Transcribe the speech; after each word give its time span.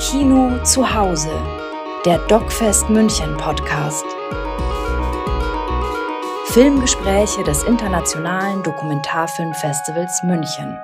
Kino 0.00 0.58
zu 0.64 0.94
Hause, 0.94 1.30
der 2.06 2.16
DocFest 2.26 2.88
München 2.88 3.36
Podcast. 3.36 4.06
Filmgespräche 6.46 7.44
des 7.44 7.62
Internationalen 7.64 8.62
Dokumentarfilmfestivals 8.62 10.22
München. 10.22 10.78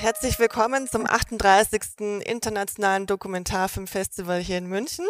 Herzlich 0.00 0.38
willkommen 0.38 0.88
zum 0.88 1.06
38. 1.06 2.22
Internationalen 2.24 3.04
Dokumentarfilmfestival 3.04 4.40
hier 4.40 4.56
in 4.56 4.66
München. 4.66 5.04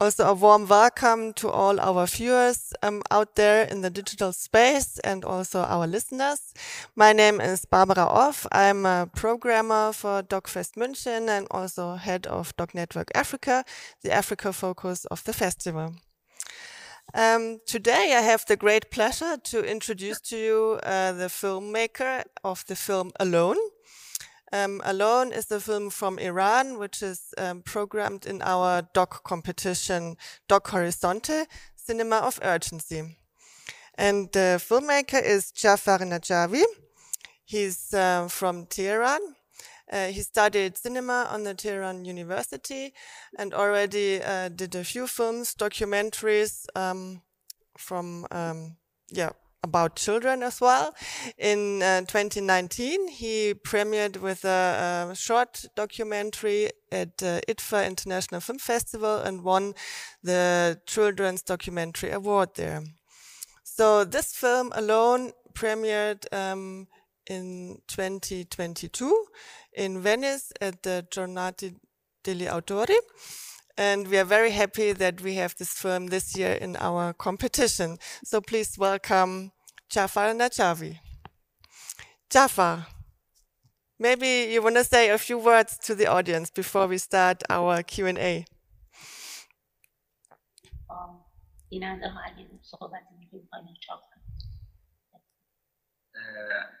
Also 0.00 0.24
a 0.24 0.40
warm 0.40 0.68
welcome 0.68 1.32
to 1.36 1.48
all 1.48 1.78
our 1.78 2.08
viewers 2.08 2.72
um, 2.82 3.00
out 3.10 3.36
there 3.36 3.70
in 3.70 3.82
the 3.82 3.90
digital 3.90 4.32
space 4.32 4.98
and 5.04 5.24
also 5.24 5.60
our 5.60 5.86
listeners. 5.86 6.52
My 6.96 7.12
name 7.12 7.38
is 7.38 7.64
Barbara 7.64 8.08
Off. 8.08 8.48
I'm 8.50 8.84
a 8.84 9.06
programmer 9.14 9.92
for 9.92 10.20
DocFest 10.20 10.74
München 10.74 11.28
and 11.28 11.46
also 11.52 11.94
head 11.94 12.26
of 12.26 12.56
Doc 12.56 12.74
Network 12.74 13.12
Africa, 13.14 13.64
the 14.02 14.10
Africa 14.10 14.52
focus 14.52 15.04
of 15.04 15.22
the 15.22 15.32
festival. 15.32 15.94
Um, 17.14 17.60
today, 17.66 18.14
I 18.16 18.20
have 18.20 18.44
the 18.46 18.56
great 18.56 18.90
pleasure 18.90 19.36
to 19.44 19.62
introduce 19.62 20.20
to 20.22 20.36
you 20.36 20.80
uh, 20.82 21.12
the 21.12 21.28
filmmaker 21.28 22.24
of 22.42 22.64
the 22.66 22.74
film 22.74 23.12
Alone. 23.20 23.56
Um, 24.52 24.80
Alone 24.84 25.32
is 25.32 25.50
a 25.50 25.60
film 25.60 25.90
from 25.90 26.18
Iran, 26.18 26.78
which 26.78 27.02
is 27.02 27.34
um, 27.36 27.62
programmed 27.62 28.26
in 28.26 28.42
our 28.42 28.82
doc 28.94 29.24
competition, 29.24 30.16
Doc 30.48 30.68
Horizonte, 30.68 31.46
Cinema 31.74 32.16
of 32.16 32.38
Urgency. 32.42 33.16
And 33.96 34.30
the 34.32 34.60
filmmaker 34.60 35.22
is 35.22 35.50
Jafar 35.50 35.98
Najafi. 35.98 36.62
He's 37.44 37.92
uh, 37.94 38.28
from 38.28 38.66
Tehran. 38.66 39.20
Uh, 39.90 40.08
he 40.08 40.20
studied 40.22 40.76
cinema 40.76 41.28
on 41.30 41.44
the 41.44 41.54
Tehran 41.54 42.04
University 42.04 42.92
and 43.38 43.54
already 43.54 44.20
uh, 44.20 44.48
did 44.48 44.74
a 44.74 44.82
few 44.82 45.06
films, 45.06 45.54
documentaries 45.54 46.66
um, 46.74 47.22
from, 47.78 48.26
um, 48.32 48.76
yeah, 49.10 49.30
about 49.66 49.96
children 49.96 50.42
as 50.42 50.60
well. 50.60 50.94
In 51.38 51.82
uh, 51.82 52.00
2019, 52.00 53.08
he 53.08 53.54
premiered 53.54 54.16
with 54.16 54.44
a, 54.44 55.08
a 55.10 55.14
short 55.14 55.66
documentary 55.74 56.70
at 56.90 57.22
uh, 57.22 57.40
IDFA 57.48 57.86
International 57.86 58.40
Film 58.40 58.58
Festival 58.58 59.18
and 59.18 59.42
won 59.42 59.74
the 60.22 60.80
Children's 60.86 61.42
Documentary 61.42 62.12
Award 62.12 62.50
there. 62.54 62.82
So 63.64 64.04
this 64.04 64.32
film 64.32 64.72
alone 64.74 65.32
premiered 65.52 66.24
um, 66.32 66.86
in 67.26 67.78
2022 67.88 69.26
in 69.74 70.00
Venice 70.00 70.52
at 70.60 70.82
the 70.82 71.06
Giornate 71.10 71.74
degli 72.24 72.46
Autori. 72.46 72.96
And 73.78 74.08
we 74.08 74.16
are 74.16 74.24
very 74.24 74.52
happy 74.52 74.92
that 74.92 75.20
we 75.20 75.34
have 75.34 75.54
this 75.56 75.74
film 75.74 76.06
this 76.06 76.36
year 76.36 76.52
in 76.52 76.76
our 76.76 77.12
competition. 77.12 77.98
So 78.24 78.40
please 78.40 78.78
welcome 78.78 79.52
Jafar 79.88 80.34
Najafi. 80.34 80.98
Jafar, 82.28 82.86
maybe 83.98 84.52
you 84.52 84.62
want 84.62 84.76
to 84.76 84.84
say 84.84 85.10
a 85.10 85.18
few 85.18 85.38
words 85.38 85.78
to 85.78 85.94
the 85.94 86.06
audience 86.06 86.50
before 86.50 86.86
we 86.86 86.98
start 86.98 87.42
our 87.48 87.82
Q&A. 87.82 88.44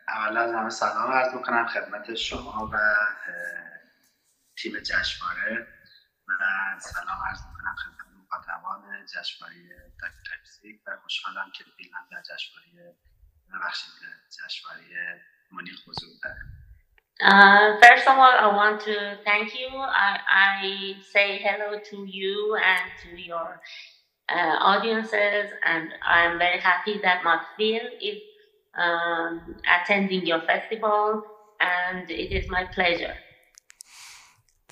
اولا 0.08 0.60
همه 0.60 0.70
سلام 0.70 1.12
عرض 1.12 1.34
میکنم 1.34 1.66
خدمت 1.66 2.14
شما 2.14 2.70
و 2.72 2.76
تیم 4.58 4.78
جشنواره 4.78 5.66
و 6.28 6.32
سلام 6.80 7.18
عرض 7.28 7.40
میکنم 7.46 7.74
خدمت 7.84 8.15
مخاطبان 8.35 9.05
جشنواره 9.05 9.91
تاکسیک 10.29 10.81
و 10.87 10.97
خوشحالم 11.03 11.51
که 11.55 11.63
فیلم 11.77 11.97
در 12.11 12.21
جشنواره 12.21 12.95
ببخشید 13.53 13.93
جشنواره 14.29 15.21
مونیخ 15.51 15.87
حضور 15.87 16.09
دارم 16.23 16.61
Uh, 17.23 17.77
first 17.83 18.07
of 18.07 18.17
all, 18.17 18.35
I 18.45 18.47
want 18.47 18.81
to 18.81 18.95
thank 19.23 19.53
you. 19.59 19.67
I, 20.07 20.17
I 20.27 20.95
say 21.13 21.37
hello 21.37 21.77
to 21.91 21.97
you 22.05 22.55
and 22.55 22.85
to 23.03 23.21
your 23.21 23.61
uh, 24.27 24.55
audiences, 24.71 25.51
and 25.63 25.89
I'm 26.03 26.39
very 26.39 26.59
happy 26.59 26.99
that 27.03 27.23
my 27.23 27.37
film 27.57 27.87
is 28.01 28.19
um, 28.75 29.55
attending 29.77 30.25
your 30.25 30.41
festival, 30.41 31.23
and 31.59 32.09
it 32.09 32.31
is 32.31 32.49
my 32.49 32.63
pleasure. 32.73 33.13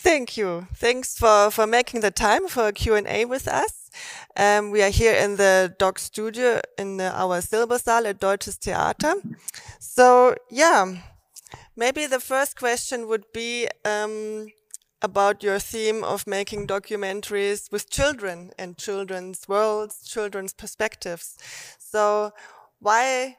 Thank 0.05 0.37
you. 0.37 0.67
Thanks 0.75 1.17
for, 1.17 1.51
for 1.51 1.67
making 1.67 2.01
the 2.01 2.11
time 2.11 2.47
for 2.47 2.69
a 2.69 2.73
Q&A 2.73 3.25
with 3.25 3.49
us. 3.49 3.89
Um, 4.37 4.71
we 4.71 4.83
are 4.83 4.91
here 4.91 5.15
in 5.15 5.37
the 5.37 5.75
Doc 5.79 5.99
Studio 5.99 6.61
in 6.77 6.99
the, 6.99 7.11
our 7.19 7.41
Silbersaal 7.41 8.05
at 8.05 8.21
Deutsches 8.21 8.57
Theater. 8.57 9.15
So, 9.79 10.35
yeah, 10.51 10.95
maybe 11.75 12.05
the 12.05 12.21
first 12.21 12.55
question 12.55 13.09
would 13.09 13.25
be 13.33 13.67
um, 13.87 14.49
about 15.01 15.43
your 15.43 15.59
theme 15.59 16.05
of 16.05 16.27
making 16.27 16.67
documentaries 16.67 17.73
with 17.73 17.89
children 17.89 18.51
and 18.59 18.77
children's 18.77 19.49
worlds, 19.49 20.07
children's 20.07 20.53
perspectives. 20.53 21.39
So, 21.79 22.35
why 22.79 23.39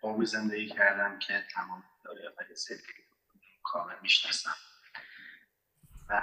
قومی 0.00 0.26
زندگی 0.26 0.68
کردم 0.68 1.18
که 1.18 1.46
تمام 1.54 1.84
داره 2.04 2.34
های 2.38 2.54
زندگی 2.54 2.82
کامل 3.62 3.96
می‌شناسم. 4.02 4.54
و 6.08 6.22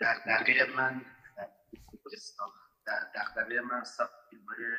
در 0.00 0.18
دقیقه 0.26 0.76
من 0.76 1.04
در 2.86 3.32
دقیقه 3.36 3.60
من 3.60 3.84
ساخت 3.84 4.14
فیلم 4.30 4.44
های 4.44 4.76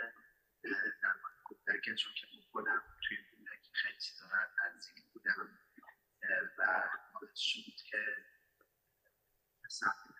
در 1.03 1.13
کودکه 1.43 1.95
چون 1.95 2.13
که 2.13 2.27
خودم 2.51 2.81
توی 3.07 3.17
کودکی 3.17 3.71
خیلی 3.73 3.99
چیزا 3.99 4.25
رو 4.25 4.75
نزدیک 4.75 5.03
بودم 5.13 5.59
و 6.57 6.83
شد 7.35 7.83
که 7.89 7.97
سخت 9.69 10.18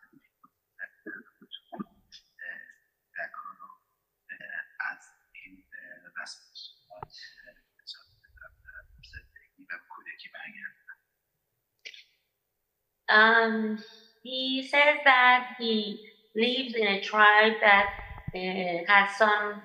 Um, 13.09 13.77
he 14.21 14.63
says 14.63 14.99
that 15.05 15.47
he 15.57 15.99
lives 16.35 16.73
in 16.75 16.87
a 16.87 17.01
tribe 17.01 17.53
that 17.61 17.87
uh, 18.35 18.83
has 18.87 19.15
some 19.17 19.61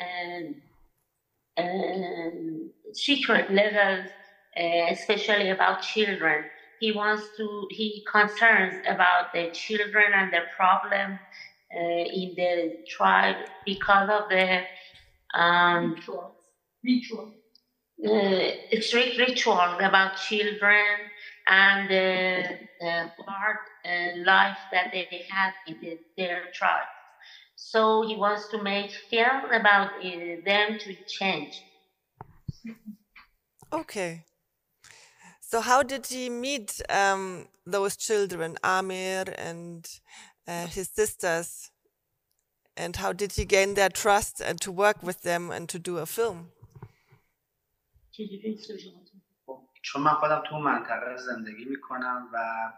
um, 0.00 0.54
um, 1.58 2.70
secret 2.92 3.50
levels, 3.50 4.10
uh, 4.58 4.86
especially 4.90 5.50
about 5.50 5.82
children. 5.82 6.44
He 6.78 6.92
wants 6.92 7.30
to, 7.38 7.66
he 7.70 8.04
concerns 8.10 8.76
about 8.86 9.32
the 9.32 9.50
children 9.52 10.12
and 10.14 10.32
their 10.32 10.46
problem 10.56 11.20
uh, 11.74 11.78
in 11.78 12.34
the 12.36 12.76
tribe 12.86 13.36
because 13.64 14.08
of 14.10 14.28
the 14.28 14.60
um, 15.34 15.92
rituals. 15.94 16.34
Ritual. 16.84 17.32
Uh, 18.04 18.50
strict 18.80 19.18
rituals 19.18 19.76
about 19.80 20.16
children 20.16 20.84
and 21.48 21.88
the, 21.88 22.58
the 22.80 23.10
hard 23.26 23.56
uh, 23.86 24.22
life 24.24 24.58
that 24.70 24.92
they 24.92 25.24
have 25.30 25.54
in 25.66 25.76
the, 25.80 25.98
their 26.18 26.42
tribe. 26.52 26.86
So 27.56 28.06
he 28.06 28.14
wants 28.14 28.48
to 28.48 28.62
make 28.62 28.90
film 28.90 29.50
about 29.50 29.92
uh, 30.04 30.10
them 30.44 30.78
to 30.78 30.94
change. 31.06 31.62
Okay. 33.72 34.24
So 35.40 35.60
how 35.60 35.82
did 35.82 36.06
he 36.06 36.28
meet 36.28 36.82
um, 36.90 37.48
those 37.64 37.96
children, 37.96 38.56
Amir 38.62 39.24
and 39.38 39.88
uh, 40.46 40.66
his 40.66 40.88
sisters? 40.88 41.70
And 42.76 42.96
how 42.96 43.14
did 43.14 43.32
he 43.32 43.46
gain 43.46 43.74
their 43.74 43.88
trust 43.88 44.40
and 44.40 44.60
to 44.60 44.70
work 44.70 45.02
with 45.02 45.22
them 45.22 45.50
and 45.50 45.66
to 45.70 45.78
do 45.78 45.96
a 45.98 46.04
film? 46.04 46.50
چون 49.82 50.02
من 50.02 50.14
خودم 50.14 50.42
تو 50.48 50.58
منطقه 50.58 51.16
زندگی 51.16 51.64
می‌کنم 51.64 52.28
و 52.32 52.72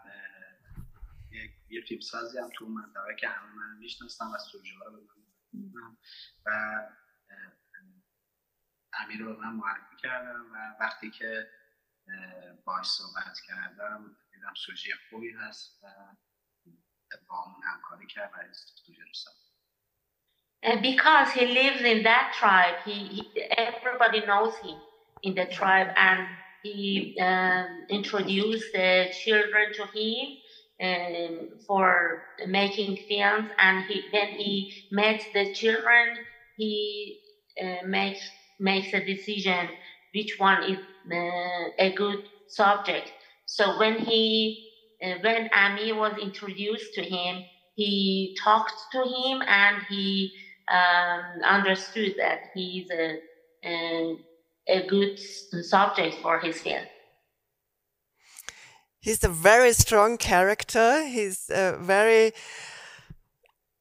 یه 1.70 1.80
فیلم 1.88 2.00
سازی 2.00 2.38
هم 2.38 2.50
تو 2.54 2.66
منطقه 2.66 3.16
که 3.20 3.28
همه 3.28 3.54
من 3.54 3.76
می‌شناسم 3.78 4.32
و 4.34 4.38
سوژه 4.38 4.74
ها 4.78 4.84
رو 4.84 5.06
و 6.46 6.86
امیر 8.92 9.22
رو 9.22 9.40
من 9.40 9.52
معرفی 9.52 9.96
کردم 9.96 10.46
و 10.52 10.76
وقتی 10.80 11.10
که 11.10 11.50
باش 12.64 12.86
صحبت 12.86 13.40
کردم 13.46 14.16
دیدم 14.32 14.54
سوژه 14.56 14.90
خوبی 15.10 15.30
هست 15.30 15.84
و 15.84 15.86
با 17.28 17.42
همون 17.42 17.62
همکاری 17.62 18.06
کرد 18.06 18.30
و 18.32 18.52
سوژه 18.52 19.02
رو 19.02 19.14
ساخت. 19.14 19.48
Because 20.62 21.30
he 21.32 21.46
lives 21.46 21.82
in 21.92 22.02
that 22.02 22.26
tribe, 22.40 22.78
he, 22.84 22.96
he 23.16 23.42
everybody 23.66 24.20
knows 24.26 24.56
him. 24.64 24.78
In 25.22 25.34
the 25.34 25.46
tribe, 25.46 25.88
and 25.96 26.26
he 26.62 27.16
um, 27.20 27.66
introduced 27.90 28.72
the 28.72 29.06
children 29.12 29.72
to 29.74 29.86
him 29.94 30.36
um, 30.82 31.48
for 31.66 32.24
making 32.46 32.96
films. 33.08 33.50
And 33.58 33.84
he, 33.84 34.08
when 34.12 34.28
he 34.28 34.72
met 34.90 35.20
the 35.34 35.52
children, 35.52 36.16
he 36.56 37.20
uh, 37.62 37.86
makes 37.86 38.20
makes 38.60 38.92
a 38.92 39.04
decision 39.04 39.68
which 40.14 40.36
one 40.38 40.62
is 40.64 40.78
uh, 41.12 41.70
a 41.78 41.92
good 41.96 42.18
subject. 42.46 43.12
So 43.46 43.78
when 43.78 43.98
he 43.98 44.64
uh, 45.02 45.14
when 45.22 45.48
Amir 45.52 45.96
was 45.96 46.16
introduced 46.20 46.94
to 46.94 47.02
him, 47.02 47.44
he 47.74 48.36
talked 48.42 48.74
to 48.92 48.98
him 49.02 49.42
and 49.46 49.82
he 49.88 50.32
um, 50.70 51.42
understood 51.44 52.14
that 52.18 52.38
he's 52.54 52.90
a, 52.90 53.16
a, 53.64 54.16
a 54.68 54.86
good 54.86 55.18
subject 55.18 56.16
for 56.22 56.38
his 56.38 56.60
film. 56.60 56.84
He's 59.00 59.24
a 59.24 59.28
very 59.28 59.72
strong 59.72 60.18
character. 60.18 61.06
He's 61.06 61.48
uh, 61.50 61.78
very, 61.80 62.32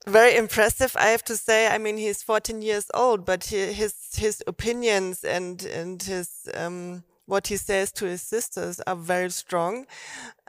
very 0.07 0.35
impressive. 0.35 0.95
I 0.97 1.07
have 1.07 1.23
to 1.25 1.35
say. 1.35 1.67
I 1.67 1.77
mean, 1.77 1.97
he's 1.97 2.23
14 2.23 2.61
years 2.61 2.89
old, 2.93 3.25
but 3.25 3.45
he, 3.45 3.73
his 3.73 3.93
his 4.15 4.43
opinions 4.47 5.23
and 5.23 5.63
and 5.65 6.01
his 6.01 6.47
um, 6.53 7.03
what 7.25 7.47
he 7.47 7.57
says 7.57 7.91
to 7.93 8.05
his 8.05 8.21
sisters 8.21 8.79
are 8.87 8.95
very 8.95 9.31
strong. 9.31 9.85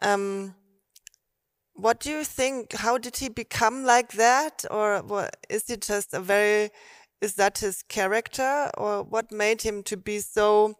Um, 0.02 0.54
what 1.74 2.00
do 2.00 2.10
you 2.10 2.24
think? 2.24 2.72
How 2.74 2.98
did 2.98 3.16
he 3.16 3.28
become 3.28 3.84
like 3.84 4.12
that, 4.12 4.64
or 4.70 4.98
what, 4.98 5.36
is 5.48 5.66
he 5.66 5.76
just 5.76 6.12
a 6.12 6.20
very? 6.20 6.70
Is 7.21 7.35
that 7.35 7.59
his 7.59 7.83
character, 7.83 8.69
or 8.77 9.03
what 9.03 9.31
made 9.31 9.61
him 9.61 9.83
to 9.83 9.95
be 9.95 10.19
so? 10.19 10.75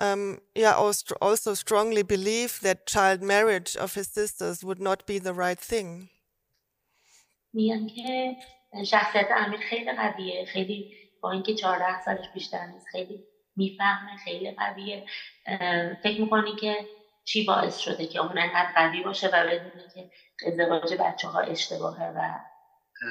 Um, 0.00 0.38
yeah, 0.54 0.74
also 0.74 1.54
strongly 1.54 2.02
believe 2.02 2.60
that 2.60 2.86
child 2.86 3.22
marriage 3.22 3.76
of 3.76 3.94
his 3.94 4.08
sisters 4.08 4.64
would 4.64 4.80
not 4.80 5.06
be 5.06 5.18
the 5.18 5.34
right 5.34 5.58
thing. 5.58 6.08
میگن 7.54 7.86
که 7.86 8.36
شخصیت 8.86 9.26
امیر 9.36 9.60
خیلی 9.60 9.92
قویه 9.92 10.44
خیلی 10.44 10.94
با 11.20 11.30
اینکه 11.30 11.54
14 11.54 12.00
سالش 12.04 12.28
بیشتر 12.34 12.66
نیست 12.66 12.86
خیلی 12.86 13.24
میفهمه 13.56 14.16
خیلی 14.24 14.50
قویه 14.50 15.06
فکر 16.02 16.20
میکنی 16.20 16.56
که 16.60 16.76
چی 17.24 17.44
باعث 17.44 17.78
شده 17.78 18.06
که 18.06 18.18
اون 18.18 18.38
انقدر 18.38 18.72
قوی 18.74 19.02
باشه 19.02 19.28
و 19.28 19.30
بدونه 19.30 19.88
که 19.94 20.10
ازدواج 20.46 20.94
بچه 20.94 21.28
ها 21.28 21.40
اشتباهه 21.40 22.12
و 22.16 22.38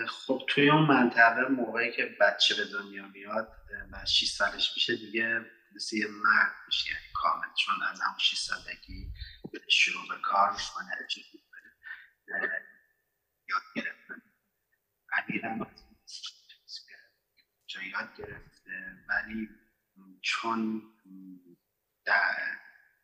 خب 0.09 0.45
توی 0.49 0.71
اون 0.71 0.87
منطقه 0.87 1.49
موقعی 1.49 1.93
که 1.93 2.17
بچه 2.21 2.55
به 2.55 2.65
دنیا 2.65 3.09
میاد 3.09 3.53
و 3.93 4.05
6 4.07 4.31
سالش 4.31 4.73
میشه 4.77 4.97
دیگه 4.97 5.47
مثل 5.75 5.97
یه 5.97 6.07
مرد 6.07 6.55
میشه 6.67 6.91
یعنی 6.91 7.07
کامل 7.15 7.47
چون 7.59 7.75
از 7.83 8.01
همون 8.01 8.19
6 8.19 8.39
سالگی 8.39 9.13
شروع 9.69 10.09
به 10.09 10.21
کار 10.23 10.53
می‌کنه 10.53 10.91
یاد 13.49 13.63
گرفتن 13.75 14.23
امیرم 15.13 15.75
جا 17.67 17.83
یاد 17.83 18.17
گرفته 18.17 19.05
ولی 19.09 19.49
چون 20.23 20.83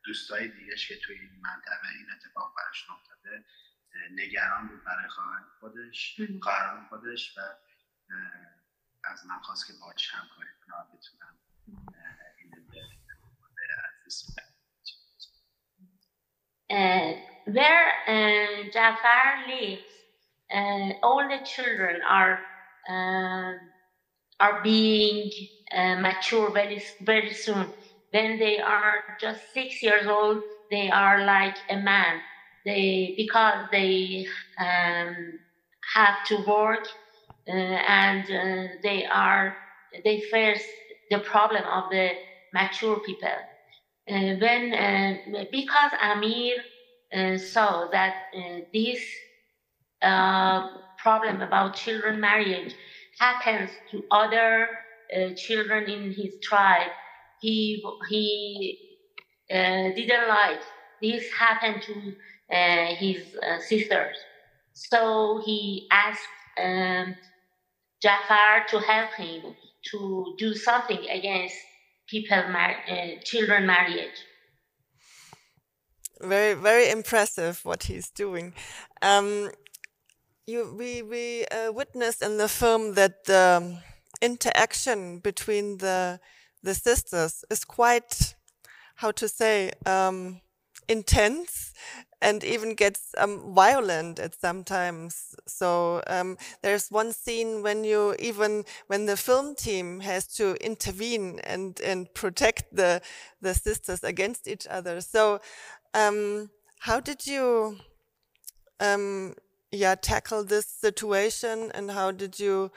دوستای 0.04 0.48
دیگهش 0.48 0.88
که 0.88 0.98
توی 0.98 1.18
این 1.18 1.40
منطقه 1.40 1.88
این 1.98 2.06
اتفاق 2.10 2.54
براش 2.56 2.90
افتاده 2.90 3.44
نگران 4.11 4.67
بود 4.67 4.83
برای 4.83 5.09
خواهر 5.09 5.43
خودش 5.59 6.21
خواهران 6.41 6.85
خودش 6.89 7.37
و 7.37 7.41
از 9.03 9.25
من 9.25 9.39
خواست 9.39 9.67
که 9.67 9.73
باهاش 9.81 10.13
همکاری 10.13 10.49
کنم 10.65 10.87
بتونم 10.93 11.39
Uh, 16.71 17.13
where 17.45 17.87
uh, 18.07 18.69
Jafar 18.71 19.47
lives, 19.47 19.81
uh, 20.53 20.91
all 21.01 21.27
the 21.27 21.43
children 21.43 22.01
are 22.07 22.39
uh, 22.87 23.53
are 24.39 24.61
being 24.63 25.31
uh, 25.71 25.95
mature 25.95 26.51
very 26.51 26.81
very 27.01 27.33
soon. 27.33 27.67
When 28.11 28.39
they 28.39 28.59
are 28.59 29.17
just 29.19 29.41
six 29.53 29.81
years 29.81 30.05
old, 30.07 30.41
they 30.69 30.89
are 30.91 31.25
like 31.25 31.57
a 31.69 31.77
man. 31.77 32.21
They 32.64 33.14
because 33.16 33.68
they 33.72 34.26
um, 34.58 35.38
have 35.94 36.24
to 36.26 36.36
work 36.46 36.86
uh, 37.48 37.52
and 37.52 38.24
uh, 38.30 38.72
they 38.82 39.04
are 39.06 39.56
they 40.04 40.20
face 40.30 40.64
the 41.10 41.18
problem 41.20 41.64
of 41.64 41.90
the 41.90 42.10
mature 42.52 42.98
people. 43.00 43.28
Uh, 44.10 44.34
when 44.40 44.74
uh, 44.74 45.44
because 45.50 45.92
Amir 46.00 46.56
uh, 47.14 47.38
saw 47.38 47.88
that 47.92 48.14
uh, 48.36 48.60
this 48.72 49.00
problem 50.98 51.40
about 51.40 51.74
children 51.74 52.20
marriage 52.20 52.74
happens 53.18 53.70
to 53.90 54.02
other 54.10 54.68
children 55.36 55.84
in 55.88 56.12
his 56.12 56.34
tribe, 56.42 56.90
he 57.40 57.82
he 58.08 58.78
didn't 59.48 60.28
like 60.28 60.60
this 61.00 61.24
happened 61.32 61.82
to 61.82 62.14
his 62.54 63.22
sisters. 63.60 64.16
So 64.72 65.42
he 65.44 65.88
asked 65.90 66.20
um, 66.62 67.14
Jafar 68.02 68.66
to 68.68 68.78
help 68.80 69.12
him 69.14 69.54
to 69.90 70.34
do 70.38 70.54
something 70.54 71.04
against 71.10 71.56
people, 72.08 72.42
mar- 72.50 72.82
uh, 72.88 73.20
children 73.24 73.66
marriage. 73.66 74.18
Very, 76.20 76.54
very 76.54 76.90
impressive 76.90 77.60
what 77.64 77.84
he's 77.84 78.10
doing. 78.10 78.54
Um, 79.02 79.50
you, 80.46 80.74
we 80.76 81.02
we 81.02 81.46
uh, 81.46 81.72
witnessed 81.72 82.22
in 82.22 82.36
the 82.36 82.48
film 82.48 82.94
that 82.94 83.24
the 83.24 83.78
interaction 84.20 85.18
between 85.18 85.78
the 85.78 86.20
the 86.62 86.74
sisters 86.74 87.44
is 87.50 87.64
quite, 87.64 88.34
how 88.96 89.10
to 89.12 89.28
say, 89.28 89.72
um, 89.86 90.40
intense 90.88 91.72
and 92.24 92.42
even 92.42 92.74
gets 92.74 93.14
um, 93.18 93.54
violent 93.54 94.18
at 94.18 94.34
sometimes. 94.34 95.34
So 95.46 96.02
um, 96.06 96.38
there's 96.62 96.90
one 96.90 97.12
scene 97.12 97.62
when 97.62 97.84
you 97.84 98.16
even 98.18 98.64
when 98.86 99.06
the 99.06 99.16
film 99.16 99.54
team 99.54 100.00
has 100.00 100.26
to 100.38 100.54
intervene 100.64 101.40
and 101.44 101.78
and 101.80 102.12
protect 102.14 102.74
the 102.74 103.02
the 103.42 103.54
sisters 103.54 104.02
against 104.02 104.48
each 104.48 104.66
other. 104.66 105.00
So 105.00 105.40
um, 105.92 106.50
how 106.80 107.00
did 107.00 107.26
you 107.26 107.76
um, 108.80 109.34
yeah 109.70 109.94
tackle 109.94 110.44
this 110.44 110.66
situation 110.66 111.70
and 111.74 111.90
how 111.90 112.10
did 112.10 112.38
you 112.38 112.70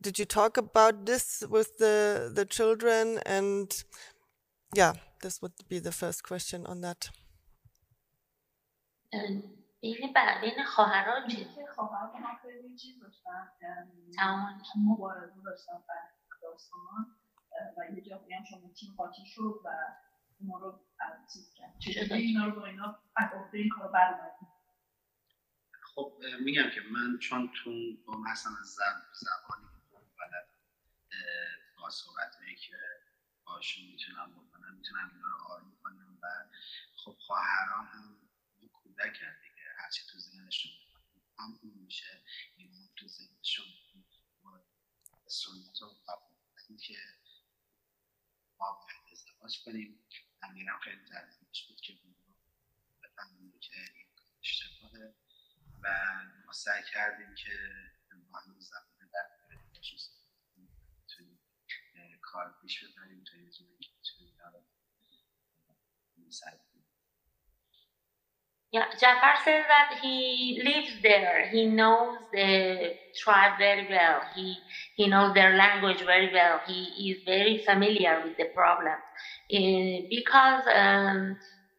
did 0.00 0.18
you 0.18 0.24
talk 0.24 0.56
about 0.56 1.06
this 1.06 1.44
with 1.48 1.78
the 1.78 2.30
the 2.34 2.44
children 2.44 3.18
and 3.26 3.84
yeah 4.74 4.92
this 5.22 5.40
would 5.42 5.52
be 5.68 5.78
the 5.78 5.92
first 5.92 6.22
question 6.22 6.66
on 6.66 6.80
that 6.80 7.10
بین 9.80 10.14
بین 10.40 10.64
خواهران 10.64 11.28
چی؟ 11.28 11.46
خواهران 11.74 12.22
من 12.22 12.36
خیلی 12.42 12.76
چیز 12.76 13.00
داشتن 13.00 13.48
تمام. 14.16 14.62
مبارزه 14.76 15.42
داشتن 15.44 15.72
و 17.76 17.96
یه 17.96 18.02
جا 18.02 18.18
بگم 18.18 18.44
شما 18.50 18.72
تیم 18.72 18.94
قاطی 18.96 19.26
شد 19.26 19.60
و 19.64 19.70
ما 20.40 20.58
رو 20.58 20.80
چیز 21.32 21.54
کرد. 21.54 21.78
چجوری 21.78 22.22
اینا 22.22 22.44
رو 22.46 22.60
با 22.60 22.66
اینا 22.66 22.98
از 23.16 23.30
این 23.52 23.68
کار 23.68 23.92
برمیداریم 23.92 24.48
خب 25.94 26.12
میگم 26.40 26.70
که 26.74 26.80
من 26.80 27.18
چون 27.18 27.50
تو 27.64 27.70
با 28.06 28.18
مثلا 28.18 28.52
زب 28.62 29.02
زبانی 29.14 29.66
که 29.90 29.96
بلد 30.18 30.48
با 31.78 31.90
صحبت 31.90 32.36
که 32.68 32.76
باشون 33.46 33.84
می‌تونم 33.84 34.32
بکنم 34.32 34.74
می‌تونم 34.74 35.10
اینا 35.14 35.28
رو 35.28 35.54
آروم 35.54 35.76
کنم 35.82 36.18
و 36.22 36.26
خب 37.04 37.16
خواهران 37.18 37.86
هم 37.86 38.16
کودکن 38.92 39.34
دیگه. 39.42 39.66
هرچی 39.78 40.02
تو 40.10 40.18
ذهنشون 40.18 40.70
هم 41.38 41.58
اون 41.62 41.72
میشه 41.84 42.24
ایمان 42.56 42.88
تو 42.96 43.08
ذهنشون 43.08 43.66
با 44.42 44.64
سنت 45.26 45.82
و 45.82 45.86
قبول 46.08 46.78
که 46.78 46.98
ما 48.58 48.72
باید 48.72 49.12
ازدواج 49.12 49.62
کنیم. 49.64 50.08
امیرم 50.42 50.78
خیلی 50.78 51.04
ترزیمش 51.04 51.68
بود 51.68 51.80
که 51.80 51.92
بفهمیم 53.02 53.58
که 53.60 53.76
این 53.76 54.06
اشتباهه. 54.40 55.14
و 55.82 55.88
ما 56.46 56.52
سعی 56.52 56.82
کردیم 56.92 57.34
که 57.34 57.50
با 58.32 58.38
همون 58.38 58.60
زبان 58.60 59.10
در 59.12 59.28
کار 62.22 62.58
پیش 62.62 62.84
ببریم 62.84 63.24
تا 63.24 63.36
یه 63.36 63.50
که 63.50 63.90
بتونیم 64.00 64.32
Yeah, 68.72 68.86
Jafar 68.98 69.34
says 69.44 69.64
that 69.68 69.98
he 70.00 70.58
lives 70.64 70.96
there. 71.02 71.46
He 71.50 71.66
knows 71.66 72.16
the 72.32 72.94
tribe 73.14 73.58
very 73.58 73.86
well. 73.88 74.22
He 74.34 74.64
he 74.94 75.08
knows 75.08 75.34
their 75.34 75.54
language 75.56 76.02
very 76.04 76.32
well. 76.32 76.60
He 76.66 77.10
is 77.10 77.22
very 77.26 77.58
familiar 77.58 78.22
with 78.24 78.36
the 78.38 78.46
problem 78.54 78.94
uh, 78.96 79.98
because 80.08 80.62
um, 80.74 81.36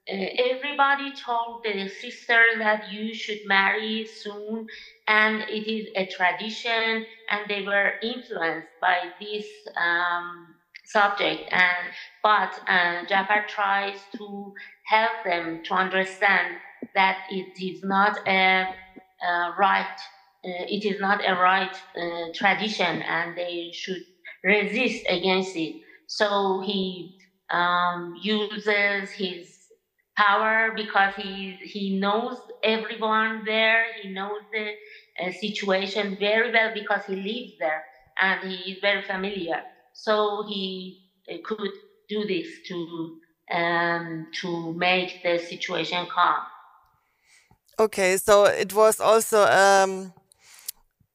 uh, 0.08 0.28
everybody 0.52 1.14
told 1.16 1.64
the 1.64 1.88
sisters 1.88 2.60
that 2.60 2.92
you 2.92 3.14
should 3.16 3.40
marry 3.46 4.06
soon, 4.06 4.68
and 5.08 5.42
it 5.50 5.66
is 5.68 5.88
a 5.96 6.06
tradition, 6.06 7.06
and 7.30 7.42
they 7.50 7.64
were 7.64 7.94
influenced 8.04 8.70
by 8.80 9.10
this. 9.20 9.48
Um, 9.76 10.56
subject 10.86 11.42
and 11.52 11.94
but 12.22 12.60
uh, 12.68 13.06
Jafar 13.08 13.46
tries 13.48 13.96
to 14.18 14.54
help 14.86 15.12
them 15.24 15.62
to 15.64 15.74
understand 15.74 16.58
that 16.96 17.18
it 17.30 17.62
is 17.63 17.84
not 17.84 18.18
a, 18.28 18.66
a 19.24 19.52
right, 19.58 19.98
uh, 20.46 20.66
it 20.68 20.86
is 20.86 21.00
not 21.00 21.22
a 21.25 21.34
right 21.36 21.75
uh, 21.98 22.28
tradition, 22.34 23.02
and 23.04 23.36
they 23.38 23.72
should 23.74 24.02
resist 24.44 25.06
against 25.10 25.56
it. 25.56 25.75
So 26.08 26.62
he 26.66 27.18
um, 27.50 28.16
uses 28.22 29.12
his 29.12 29.58
power 30.18 30.74
because 30.75 31.13
he 31.16 31.58
he 31.63 32.00
knows 32.00 32.38
everyone 32.63 33.44
there. 33.46 33.86
He 34.02 34.13
knows 34.13 34.42
the 34.52 34.72
uh, 35.25 35.32
situation 35.32 36.18
very 36.20 36.52
well 36.52 36.72
because 36.74 37.06
he 37.06 37.16
lives 37.16 37.54
there 37.60 37.84
and 38.22 38.50
he 38.50 38.72
is 38.74 38.80
very 38.82 39.02
familiar. 39.04 39.62
So 39.94 40.46
he 40.48 41.02
uh, 41.32 41.38
could 41.44 41.72
do 42.10 42.25
this 42.28 42.48
to 42.68 43.18
um, 43.52 44.28
to 44.42 44.74
make 44.74 45.22
the 45.24 45.38
situation 45.40 46.06
calm. 46.13 46.44
Okay, 47.84 48.16
so 48.16 48.46
it 48.46 48.74
was 48.74 49.02
also 49.02 49.44
um, 49.44 50.13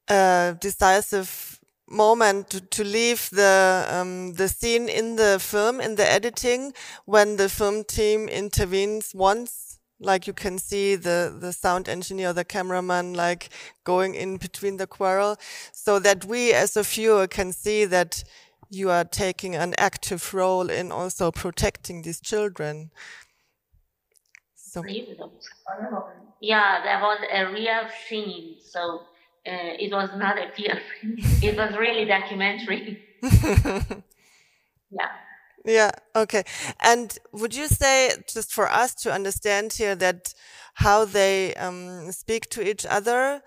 a 0.07 0.55
decisive 0.61 1.59
moment 1.89 2.51
to, 2.51 2.61
to 2.61 2.83
leave 2.83 3.27
the 3.31 3.87
um, 3.89 4.33
the 4.33 4.47
scene 4.47 4.87
in 4.87 5.15
the 5.15 5.39
film 5.39 5.81
in 5.81 5.95
the 5.95 6.07
editing 6.07 6.71
when 7.05 7.37
the 7.37 7.49
film 7.49 7.83
team 7.83 8.29
intervenes 8.29 9.15
once. 9.15 9.79
Like 9.99 10.27
you 10.27 10.33
can 10.33 10.59
see 10.59 10.95
the 10.95 11.35
the 11.41 11.51
sound 11.53 11.89
engineer 11.89 12.33
the 12.33 12.45
cameraman 12.45 13.15
like 13.15 13.49
going 13.83 14.13
in 14.13 14.37
between 14.37 14.77
the 14.77 14.85
quarrel 14.85 15.37
so 15.73 15.97
that 15.97 16.23
we 16.23 16.53
as 16.53 16.77
a 16.77 16.83
viewer 16.83 17.25
can 17.25 17.51
see 17.51 17.85
that 17.85 18.23
you 18.69 18.91
are 18.91 19.05
taking 19.05 19.55
an 19.55 19.73
active 19.79 20.35
role 20.35 20.69
in 20.69 20.91
also 20.91 21.31
protecting 21.31 22.03
these 22.03 22.21
children. 22.21 22.91
So 24.55 24.83
yeah, 26.41 26.83
that 26.83 27.01
was 27.01 27.19
a 27.31 27.51
real 27.51 27.87
scene. 28.07 28.55
So 28.61 29.01
uh, 29.47 29.75
it 29.79 29.91
was 29.91 30.09
not 30.15 30.37
a 30.37 30.51
film. 30.51 30.79
it 31.41 31.57
was 31.57 31.75
really 31.77 32.05
documentary. 32.05 33.03
yeah. 34.91 35.09
Yeah, 35.65 35.91
okay. 36.15 36.43
And 36.81 37.17
would 37.33 37.53
you 37.53 37.67
say, 37.67 38.13
just 38.33 38.51
for 38.51 38.69
us 38.69 38.95
to 38.95 39.11
understand 39.11 39.73
here, 39.73 39.95
that 39.95 40.33
how 40.75 41.05
they 41.05 41.53
um, 41.55 42.11
speak 42.11 42.49
to 42.51 42.67
each 42.67 42.85
other, 42.85 43.41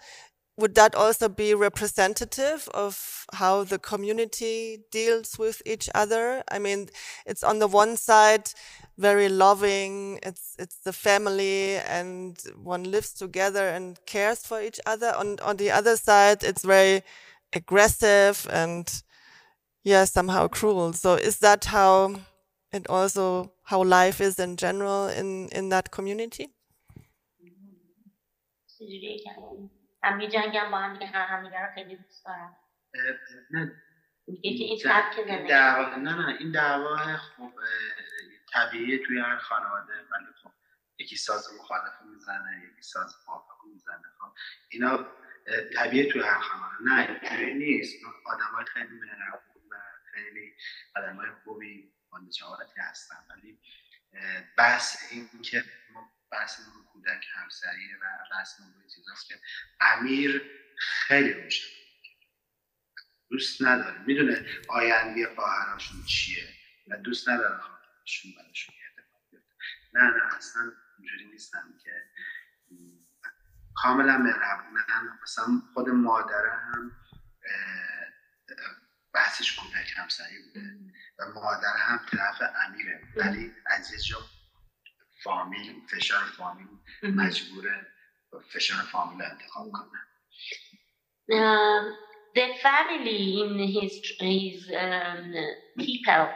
would 0.63 0.77
that 0.77 0.95
also 0.95 1.29
be 1.29 1.55
representative 1.55 2.69
of 2.73 3.27
how 3.35 3.65
the 3.65 3.81
community 3.81 4.79
deals 4.93 5.39
with 5.39 5.61
each 5.67 5.91
other? 5.95 6.45
I 6.51 6.61
mean, 6.61 6.89
it's 7.27 7.45
on 7.45 7.59
the 7.59 7.67
one 7.67 7.97
side, 7.97 8.51
very 8.97 9.29
loving. 9.29 10.21
It's 10.23 10.57
it's 10.61 10.77
the 10.85 10.93
family, 10.93 11.77
and 11.79 12.39
one 12.63 12.85
lives 12.85 13.13
together 13.13 13.69
and 13.69 13.99
cares 14.07 14.47
for 14.47 14.63
each 14.63 14.81
other. 14.87 15.13
On 15.17 15.39
on 15.41 15.57
the 15.59 15.73
other 15.73 15.97
side, 15.97 16.45
it's 16.45 16.65
very 16.65 17.03
aggressive 17.53 18.47
and 18.51 19.03
yeah, 19.85 20.05
somehow 20.05 20.49
cruel. 20.49 20.93
So 20.93 21.15
is 21.15 21.39
that 21.41 21.67
how 21.67 22.17
it 22.73 22.87
also 22.89 23.53
how 23.65 23.85
life 23.85 24.21
is 24.21 24.39
in 24.39 24.57
general 24.57 25.09
in 25.09 25.49
in 25.51 25.71
that 25.71 25.91
community? 25.91 26.51
هم 30.03 30.17
میجنگن 30.17 30.71
با 30.71 30.79
هم 30.79 30.97
همدیگه 31.13 31.61
رو 31.61 31.75
خیلی 31.75 31.97
دوست 31.97 32.27
دارم. 32.27 32.57
این 34.43 35.47
دعوا 35.47 35.97
نه 35.97 36.15
نه 36.15 36.37
این 36.39 36.53
دعوا 36.53 36.97
خب 37.17 37.53
طبیعیه 38.53 39.07
توی 39.07 39.19
هر 39.19 39.39
خانواده 39.39 39.93
ولی 39.93 40.27
خب 40.43 40.51
یکی 40.99 41.17
ساز 41.17 41.49
مخالف 41.61 41.93
می‌زنه 42.11 42.63
یکی 42.73 42.83
ساز 42.83 43.17
موافق 43.29 43.65
می‌زنه. 43.73 44.03
خب 44.21 44.33
اینا 44.71 45.07
طبیعیه 45.77 46.13
توی 46.13 46.23
هر 46.23 46.41
خانواده. 46.41 46.75
نه 46.83 47.21
اینجوری 47.23 47.55
نیست. 47.55 48.05
آدم 48.27 48.55
های 48.55 48.65
خیلی 48.65 49.01
مهربون 49.01 49.63
و 49.71 49.77
خیلی 50.13 50.55
آدم 50.97 51.17
های 51.17 51.31
خوبی 51.45 51.95
با 52.11 52.19
هستن. 52.81 53.17
ولی 53.31 53.61
بحث 54.59 55.13
این 55.13 55.29
که 55.43 55.65
بحث 56.33 56.61
کودک 56.93 57.27
همسریه 57.35 57.97
و 57.97 58.05
بحث 58.31 58.61
نمونه 58.61 58.89
چیزاست 58.89 59.29
که 59.29 59.41
امیر 59.81 60.43
خیلی 60.79 61.33
روشن 61.33 61.67
دوست 63.31 63.63
نداره. 63.63 63.99
می‌دونه 63.99 64.47
آینده 64.69 65.35
خواهراشون 65.35 66.03
چیه 66.03 66.49
و 66.89 66.97
دوست 66.97 67.29
نداره 67.29 67.59
خواهراشون 67.59 68.33
براشون 68.39 68.75
نه 69.95 70.03
نه 70.03 70.37
اصلا 70.37 70.73
اینجوری 70.99 71.25
نیستم 71.25 71.79
که 71.85 71.91
کاملا 73.75 74.19
مهربونن 74.19 75.19
مثلا 75.23 75.63
خود 75.75 75.89
مادره 75.89 76.53
هم 76.53 76.93
بحثش 79.15 79.57
کودک 79.57 79.95
همسری 79.97 80.43
بوده 80.43 80.79
و 81.19 81.27
مادر 81.35 81.77
هم 81.77 82.07
طرف 82.11 82.43
امیره. 82.67 83.01
ولی 83.17 83.53
از 83.67 83.93
یه 83.93 83.99
جا 83.99 84.19
فامیل 85.24 85.82
فشار 85.92 86.26
فامیل 86.38 86.68
مجبور 87.04 87.66
فشار 88.50 88.86
فامیل 88.92 89.22
انتخاب 89.22 89.72
کنه 89.72 90.08
the 92.36 92.48
family 92.62 93.42
in 93.42 93.58
his 93.76 93.94
his 94.20 94.72
um, 94.86 95.34
people 95.78 96.28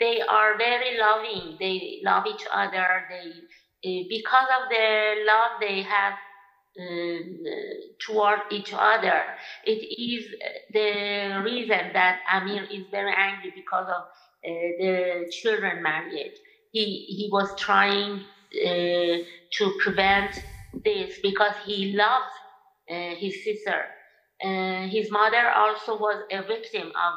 they 0.00 0.20
are 0.22 0.56
very 0.56 0.98
loving 0.98 1.56
they 1.60 2.00
love 2.02 2.26
each 2.26 2.46
other 2.52 2.88
they 3.10 3.28
uh, 3.86 4.02
because 4.08 4.48
of 4.58 4.68
the 4.70 4.86
love 5.26 5.52
they 5.60 5.82
have 5.82 6.14
uh, 6.80 7.18
toward 7.98 8.40
each 8.50 8.72
other 8.72 9.22
it 9.64 9.80
is 10.10 10.24
the 10.72 11.42
reason 11.44 11.92
that 11.92 12.20
amir 12.32 12.64
is 12.64 12.84
very 12.90 13.12
angry 13.16 13.52
because 13.54 13.88
of 13.88 14.02
uh, 14.02 14.68
the 14.80 14.94
children 15.30 15.82
marriage 15.82 16.38
he 16.72 16.84
he 17.16 17.28
was 17.30 17.54
trying 17.56 18.24
uh, 18.55 19.23
to 19.51 19.71
prevent 19.79 20.39
this 20.83 21.19
because 21.21 21.55
he 21.65 21.93
loves 21.95 22.31
uh, 22.89 23.15
his 23.15 23.43
sister. 23.43 23.85
Uh, 24.43 24.87
his 24.87 25.09
mother 25.11 25.49
also 25.55 25.97
was 25.97 26.23
a 26.31 26.41
victim 26.43 26.87
of 26.87 27.13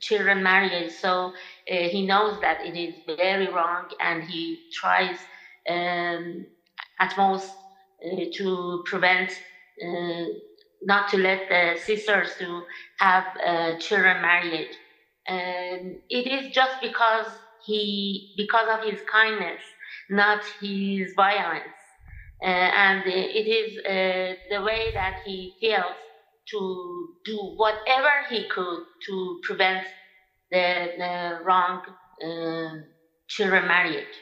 children 0.00 0.42
marriage, 0.42 0.90
so 0.92 1.32
he 1.66 2.06
knows 2.06 2.40
that 2.40 2.64
it 2.64 2.76
is 2.76 2.94
very 3.06 3.46
wrong, 3.48 3.88
and 4.00 4.24
he 4.24 4.58
tries 4.72 5.16
um, 5.68 6.44
at 6.98 7.16
most 7.16 7.52
to 8.32 8.82
prevent 8.86 9.32
not 10.82 11.08
to 11.10 11.18
let 11.18 11.48
the 11.48 11.78
sisters 11.78 12.34
to 12.38 12.62
have 12.98 13.24
uh, 13.46 13.76
children 13.78 14.20
married. 14.22 14.70
And 15.26 15.96
it 16.08 16.26
is 16.26 16.52
just 16.52 16.80
because 16.80 17.26
he, 17.64 18.34
because 18.36 18.68
of 18.68 18.84
his 18.84 19.00
kindness, 19.10 19.62
not 20.10 20.42
his 20.60 21.12
violence. 21.14 21.78
Uh, 22.42 22.46
and 22.46 23.02
it 23.06 23.46
is 23.46 23.78
uh, 23.78 24.34
the 24.50 24.62
way 24.62 24.90
that 24.94 25.20
he 25.24 25.54
feels 25.60 25.96
to 26.48 27.08
do 27.24 27.36
whatever 27.56 28.10
he 28.28 28.48
could 28.48 28.84
to 29.06 29.40
prevent 29.42 29.86
the, 30.50 30.88
the 30.98 31.44
wrong 31.44 31.82
uh, 32.24 32.80
children 33.28 33.68
marriage. 33.68 34.16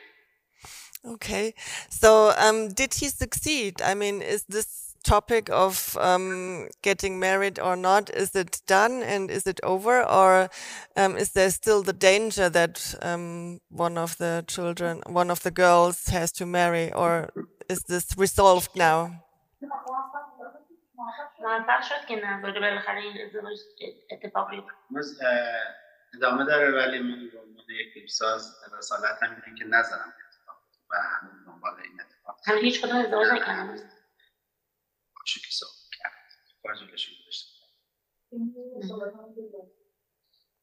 Okay, 1.05 1.55
so 1.89 2.35
um, 2.37 2.69
did 2.69 2.93
he 2.95 3.07
succeed? 3.09 3.81
I 3.81 3.95
mean, 3.95 4.21
is 4.21 4.45
this 4.49 4.88
topic 5.04 5.50
of 5.52 5.98
um, 6.00 6.70
getting 6.82 7.20
married 7.20 7.60
or 7.60 7.76
not, 7.76 8.10
is 8.10 8.36
it 8.36 8.62
done 8.68 9.04
and 9.04 9.30
is 9.30 9.46
it 9.46 9.60
over, 9.64 10.04
or 10.04 10.50
um, 10.96 11.18
is 11.18 11.32
there 11.34 11.50
still 11.50 11.84
the 11.84 11.94
danger 11.94 12.50
that 12.50 12.96
um, 13.02 13.60
one 13.70 13.98
of 13.98 14.18
the 14.18 14.44
children, 14.48 15.02
one 15.08 15.30
of 15.30 15.44
the 15.44 15.52
girls, 15.52 16.08
has 16.08 16.32
to 16.34 16.46
marry, 16.46 16.92
or 16.94 17.30
is 17.70 17.84
this 17.84 18.08
resolved 18.18 18.76
now? 18.76 19.24
موفق 21.44 21.82
شد 21.82 22.06
که 22.08 22.16
نذاره 22.16 22.60
بالاخره 22.60 23.00
این 23.00 23.26
ازدواج 23.26 23.58
اتفاق 24.12 24.50
بیفته 24.50 25.54
ادامه 26.16 26.46
داره 26.46 26.72
ولی 26.72 27.00
من 27.00 27.30
به 27.30 27.40
عنوان 27.40 27.66
یک 27.70 27.94
فیلمساز 27.94 28.56
رسالت 28.78 29.24
هم 29.24 29.30
اینه 29.30 29.60
که 29.60 29.66
نذارم 29.66 30.14
اتفاق 30.28 30.58
و 30.90 30.96
همون 30.96 31.44
دنبال 31.46 31.72
این 31.84 32.02
اتفاق 32.02 32.36
هم 32.46 32.58
هیچ 32.58 32.82
کدوم 32.82 32.98
ازدواج 32.98 33.28
نکردم 33.28 33.78
çıkısa. 35.29 35.67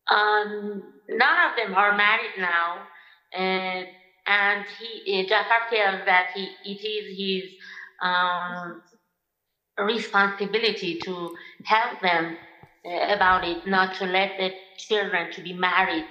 Um, 0.07 0.83
none 1.09 1.39
of 1.47 1.55
them 1.57 1.73
are 1.75 1.97
married 1.97 2.37
now, 2.37 2.69
and 3.33 3.87
and 4.27 4.65
he 4.77 5.23
uh, 5.23 5.27
Jafar 5.27 5.69
tells 5.69 6.05
that 6.05 6.27
he 6.35 6.43
it 6.63 6.81
is 6.83 7.05
his 7.17 7.43
um, 8.01 8.83
responsibility 9.77 10.99
to 10.99 11.35
help 11.63 12.01
them 12.01 12.37
eh, 12.85 13.13
about 13.15 13.43
it, 13.43 13.65
not 13.65 13.95
to 13.95 14.05
let 14.05 14.37
the 14.37 14.51
children 14.77 15.31
to 15.31 15.41
be 15.41 15.53
married. 15.53 16.05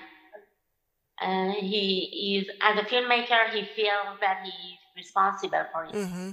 And 1.20 1.54
he 1.54 2.36
is 2.36 2.50
as 2.60 2.76
a 2.78 2.86
filmmaker, 2.86 3.50
he 3.52 3.64
feels 3.76 4.18
that 4.20 4.42
he 4.44 4.50
is 4.50 4.78
responsible 4.96 5.64
for 5.72 5.84
it. 5.84 5.94
Mm-hmm. 5.94 6.30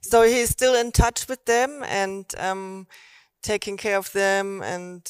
So 0.00 0.22
he's 0.22 0.50
still 0.50 0.74
in 0.74 0.92
touch 0.92 1.28
with 1.28 1.44
them 1.44 1.82
and 1.84 2.24
um, 2.38 2.86
taking 3.42 3.76
care 3.76 3.96
of 3.96 4.12
them 4.12 4.62
and 4.62 5.02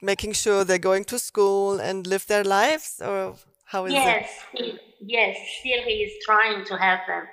making 0.00 0.32
sure 0.32 0.64
they're 0.64 0.78
going 0.78 1.04
to 1.04 1.18
school 1.18 1.78
and 1.80 2.06
live 2.06 2.26
their 2.26 2.44
lives, 2.44 3.00
or 3.00 3.36
how 3.64 3.86
is 3.86 3.92
yes, 3.92 4.30
he, 4.52 4.78
yes, 5.00 5.36
still 5.60 5.82
he 5.84 6.02
is 6.02 6.12
trying 6.24 6.64
to 6.64 6.76
help 6.76 7.00
them 7.06 7.24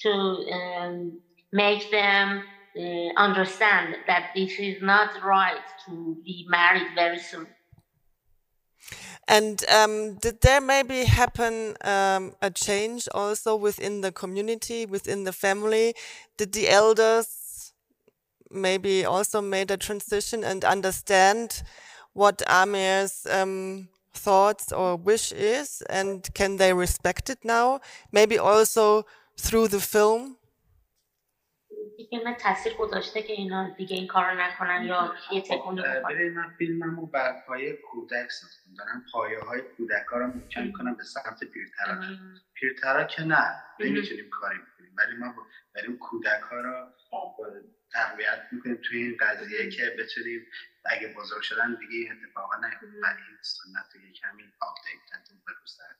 to 0.00 0.10
um, 0.52 1.20
make 1.52 1.90
them 1.90 2.42
uh, 2.78 3.08
understand 3.16 3.96
that 4.06 4.30
this 4.34 4.58
is 4.58 4.82
not 4.82 5.10
right 5.24 5.66
to 5.86 6.16
be 6.24 6.46
married 6.48 6.88
very 6.94 7.18
soon. 7.18 7.46
And 9.26 9.62
um, 9.68 10.14
did 10.14 10.40
there 10.40 10.60
maybe 10.60 11.04
happen 11.04 11.76
um, 11.82 12.34
a 12.40 12.50
change 12.50 13.08
also 13.12 13.54
within 13.56 14.00
the 14.00 14.12
community, 14.12 14.86
within 14.86 15.24
the 15.24 15.32
family? 15.32 15.94
Did 16.36 16.52
the 16.52 16.68
elders 16.68 17.72
maybe 18.50 19.04
also 19.04 19.40
made 19.40 19.70
a 19.70 19.76
transition 19.76 20.44
and 20.44 20.64
understand 20.64 21.62
what 22.14 22.42
Amir's 22.48 23.26
um, 23.30 23.88
thoughts 24.14 24.72
or 24.72 24.96
wish 24.96 25.32
is, 25.32 25.82
and 25.90 26.28
can 26.34 26.56
they 26.56 26.72
respect 26.72 27.30
it 27.30 27.44
now? 27.44 27.80
Maybe 28.10 28.38
also 28.38 29.04
through 29.36 29.68
the 29.68 29.80
film. 29.80 30.36
فیلم 31.96 32.34
تاثیر 32.34 32.74
گذاشته 32.74 33.22
که 33.22 33.32
اینا 33.32 33.68
دیگه 33.68 33.96
این 33.96 34.06
کارو 34.06 34.40
نکنن 34.40 34.84
یا 34.84 35.14
یه 35.32 35.40
تکونی 35.42 35.82
ببین 36.10 36.32
من 36.34 36.54
فیلممو 36.58 37.06
بر 37.06 37.42
پایه 37.46 37.76
کودک 37.76 38.30
ساختم. 38.30 38.74
دارم 38.78 39.04
پایه 39.12 39.40
های 39.40 39.60
کودک 39.76 40.06
ها 40.12 40.18
رو 40.18 40.26
محکم 40.26 40.62
می‌کنم 40.62 40.94
به 40.94 41.02
سمت 41.02 41.44
پیرترا. 41.44 42.02
پیرترا 42.54 43.04
که 43.04 43.22
نه 43.22 43.62
نمی‌تونیم 43.80 44.30
کاری 44.30 44.58
بکنیم. 44.58 44.94
ولی 44.98 45.16
ما 45.16 45.34
داریم 45.74 45.98
کودک 45.98 46.42
ها 46.50 46.60
رو 46.60 46.88
تقویت 47.92 48.40
می‌کنیم 48.52 48.80
توی 48.82 49.02
این 49.02 49.16
قضیه 49.20 49.70
که 49.70 49.96
بتونیم 49.98 50.46
اگه 50.84 51.14
بزرگ 51.14 51.42
شدن 51.42 51.74
دیگه 51.80 51.94
این 51.94 52.12
اتفاقا 52.12 52.56
نیفته 52.56 52.86
و 52.86 53.06
این 53.06 53.36
سنت 53.42 53.94
رو 53.94 54.00
یه 54.00 54.12
کمی 54.12 54.42
آپدیت 54.60 55.28
به 55.46 55.52
روز 55.60 55.78
در 55.78 55.98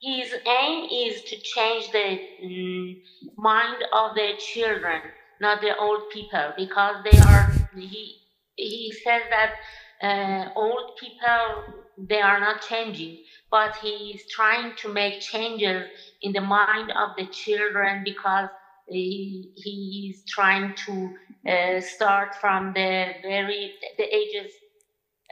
his 0.00 0.34
aim 0.46 0.88
is 0.90 1.22
to 1.24 1.36
change 1.40 1.90
the 1.92 2.20
mm, 2.42 3.02
mind 3.36 3.84
of 3.92 4.14
the 4.14 4.32
children, 4.38 5.02
not 5.40 5.60
the 5.60 5.76
old 5.76 6.08
people, 6.10 6.52
because 6.56 6.96
they 7.04 7.18
are. 7.18 7.50
He 7.76 8.16
he 8.56 8.92
says 9.04 9.22
that 9.30 9.54
uh, 10.02 10.58
old 10.58 10.96
people 10.98 11.74
they 11.98 12.20
are 12.20 12.40
not 12.40 12.62
changing, 12.62 13.18
but 13.50 13.76
he 13.76 14.12
is 14.14 14.26
trying 14.30 14.74
to 14.76 14.88
make 14.88 15.20
changes 15.20 15.86
in 16.22 16.32
the 16.32 16.40
mind 16.40 16.90
of 16.92 17.10
the 17.16 17.26
children 17.26 18.02
because 18.04 18.48
he 18.88 19.52
he 19.56 20.12
is 20.14 20.24
trying 20.26 20.74
to 20.86 21.14
uh, 21.46 21.80
start 21.80 22.34
from 22.36 22.72
the 22.72 23.12
very 23.22 23.74
the 23.98 24.04
ages. 24.04 24.52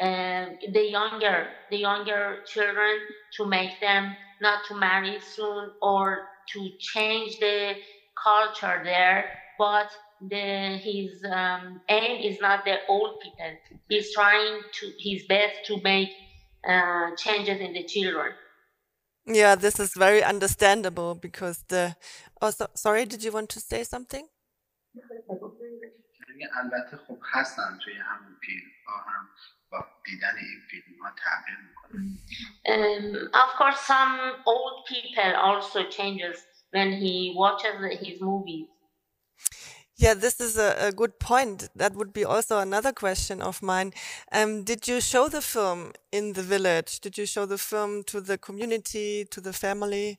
Uh, 0.01 0.51
the 0.73 0.89
younger 0.89 1.49
the 1.71 1.77
younger 1.77 2.39
children 2.47 2.99
to 3.37 3.45
make 3.45 3.81
them 3.81 4.15
not 4.42 4.66
to 4.68 4.76
marry 4.76 5.20
soon 5.20 5.72
or 5.82 6.28
to 6.54 6.70
change 6.80 7.40
the 7.40 7.74
culture 8.22 8.82
there, 8.84 9.26
but 9.58 9.90
the, 10.22 10.78
his 10.78 11.24
um, 11.26 11.82
aim 11.90 12.22
is 12.32 12.40
not 12.40 12.66
the 12.66 12.78
old 12.88 13.20
people. 13.22 13.52
He's 13.90 14.14
trying 14.14 14.62
to 14.80 14.94
his 15.00 15.24
best 15.24 15.66
to 15.68 15.82
make 15.82 16.10
uh, 16.68 17.16
changes 17.18 17.60
in 17.60 17.74
the 17.74 17.84
children. 17.84 18.34
Yeah, 19.26 19.56
this 19.56 19.80
is 19.80 19.94
very 19.96 20.22
understandable 20.22 21.16
because 21.16 21.64
the. 21.70 21.96
Oh, 22.42 22.50
so, 22.50 22.68
sorry. 22.76 23.06
Did 23.06 23.24
you 23.24 23.32
want 23.32 23.50
to 23.50 23.60
say 23.62 23.84
something? 23.84 24.28
البته 26.64 26.98
خب 26.98 27.18
هستن 27.34 27.80
توی 27.84 27.94
همون 27.94 28.36
فیلم 28.42 28.62
هم 28.88 29.30
با 29.72 29.86
دیدن 30.06 30.36
این 30.38 30.62
فیلم 30.70 31.04
ها 31.04 31.10
تغییر 31.18 31.74
um, 31.94 33.30
of 33.34 33.50
course, 33.58 33.80
some 33.80 34.34
old 34.48 34.86
people 34.88 35.36
also 35.36 35.84
changes 35.90 36.38
when 36.72 36.92
he 36.92 37.34
watches 37.36 37.76
his 38.00 38.20
movies. 38.22 38.68
Yeah, 39.96 40.16
this 40.16 40.40
is 40.42 40.58
a, 40.58 40.88
a, 40.88 40.92
good 40.92 41.20
point. 41.20 41.70
That 41.76 41.96
would 41.96 42.14
be 42.14 42.26
also 42.26 42.58
another 42.58 42.92
question 42.92 43.42
of 43.42 43.62
mine. 43.62 43.94
Um, 44.32 44.64
did 44.64 44.88
you 44.88 45.00
show 45.00 45.28
the 45.30 45.42
film 45.42 45.94
in 46.12 46.34
the 46.34 46.42
village? 46.42 47.00
Did 47.00 47.18
you 47.18 47.28
show 47.28 47.46
the 47.46 47.60
film 47.60 48.04
to 48.06 48.20
the 48.20 48.40
community, 48.40 49.26
to 49.30 49.40
the 49.40 49.54
family? 49.54 50.18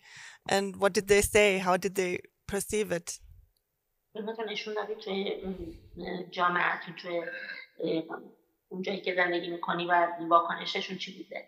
And 0.49 0.77
what 0.77 0.92
did 0.92 1.09
they 1.09 1.23
say? 1.23 1.59
How 1.59 1.77
did 1.77 1.97
they 1.97 2.20
perceive 2.47 2.92
it? 2.92 3.18
اونجایی 8.69 9.01
که 9.01 9.15
زندگی 9.15 9.49
می‌کنی 9.49 9.86
و 9.86 10.08
واکنششون 10.29 10.97
چی 10.97 11.23
بوده؟ 11.23 11.47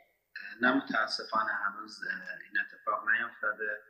نه 0.61 0.73
متاسفانه 0.73 1.51
هنوز 1.53 1.99
این 2.03 2.61
اتفاق 2.61 3.03
نیفتاده 3.09 3.81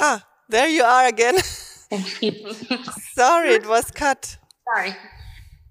Ah, 0.00 0.26
there 0.48 0.68
you 0.68 0.82
are 0.82 1.06
again. 1.06 1.36
Sorry, 3.14 3.50
it 3.52 3.66
was 3.66 3.90
cut. 3.90 4.36
Sorry. 4.64 4.94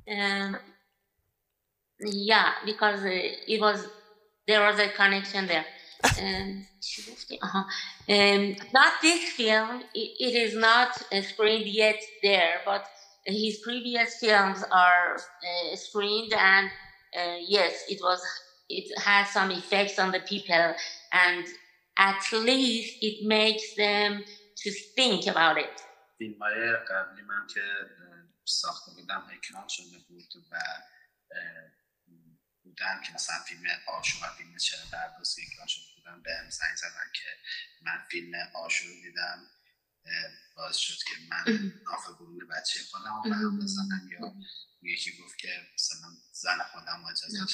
Um, 0.09 0.57
yeah, 1.99 2.53
because 2.65 3.01
uh, 3.01 3.09
it 3.09 3.61
was 3.61 3.87
there 4.47 4.61
was 4.61 4.79
a 4.79 4.89
connection 4.89 5.47
there. 5.47 5.65
um, 6.21 6.65
uh-huh. 7.41 7.63
um, 8.09 8.55
not 8.73 8.93
this 9.01 9.31
film. 9.31 9.81
It, 9.93 10.11
it 10.19 10.35
is 10.35 10.55
not 10.55 10.89
uh, 11.11 11.21
screened 11.21 11.67
yet 11.67 12.01
there, 12.23 12.61
but 12.65 12.85
his 13.25 13.59
previous 13.63 14.17
films 14.17 14.63
are 14.71 15.15
uh, 15.15 15.75
screened, 15.75 16.33
and 16.33 16.69
uh, 17.15 17.35
yes, 17.45 17.83
it 17.89 17.99
was. 18.01 18.21
It 18.69 18.99
has 18.99 19.29
some 19.29 19.51
effects 19.51 19.97
on 19.97 20.11
the 20.11 20.19
people, 20.19 20.73
and 21.13 21.45
at 21.97 22.21
least 22.33 22.97
it 23.01 23.25
makes 23.25 23.75
them 23.75 24.23
to 24.57 24.71
think 24.95 25.25
about 25.27 25.57
it. 25.57 25.81
فیلم 26.17 26.39
های 26.41 26.75
قبلی 26.75 27.21
من 27.21 27.47
که 27.47 27.61
ساخته 28.45 28.91
بودم 28.91 29.27
اکران 29.31 29.67
شده 29.67 29.97
بود 30.07 30.33
و 30.51 30.59
بودن 32.63 33.01
که 33.05 33.13
مثلا 33.13 33.39
فیلم 33.39 33.63
آشو 33.87 34.25
و 34.25 34.29
فیلم 34.37 34.57
چرا 34.57 34.79
پرداز 34.91 35.35
که 35.35 35.41
اکران 35.41 35.67
شده 35.67 35.85
بودم 35.95 36.21
به 36.21 36.35
هم 36.35 36.49
زنگ 36.49 36.75
زدن 36.75 37.11
که 37.13 37.29
من 37.81 38.03
فیلم 38.09 38.35
آشو 38.53 38.87
رو 38.87 38.93
دیدم 38.93 39.47
باعث 40.55 40.75
شد 40.75 41.03
که 41.03 41.15
من 41.29 41.71
ناف 41.85 42.19
گرون 42.19 42.47
بچه 42.47 42.79
خودم 42.91 43.21
رو 43.25 43.33
هم 43.33 43.59
بزنم 43.59 44.09
یا 44.11 44.35
یکی 44.81 45.17
گفت 45.23 45.37
که 45.37 45.67
مثلا 45.73 46.09
زن 46.31 46.57
خودم 46.63 47.05
اجازه 47.05 47.45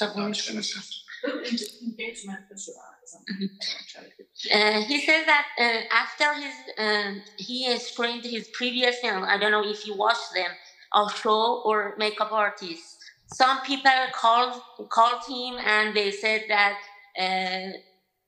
Uh, 4.54 4.82
he 4.82 5.00
says 5.02 5.26
that 5.26 5.46
uh, 5.60 5.82
after 5.92 6.34
his 6.34 6.54
um, 6.78 7.22
he 7.38 7.78
screened 7.80 8.26
his 8.26 8.50
previous 8.54 9.00
film. 9.00 9.24
I 9.24 9.38
don't 9.38 9.52
know 9.52 9.66
if 9.66 9.88
you 9.88 9.96
watched 9.96 10.34
them, 10.34 10.50
a 10.94 11.10
show 11.22 11.62
or 11.66 11.96
makeup 11.98 12.32
artists. 12.32 12.98
Some 13.28 13.62
people 13.62 13.92
called 14.14 14.62
called 14.90 15.24
him 15.28 15.58
and 15.66 15.96
they 15.96 16.12
said 16.12 16.44
that 16.50 16.78
uh, 17.18 17.72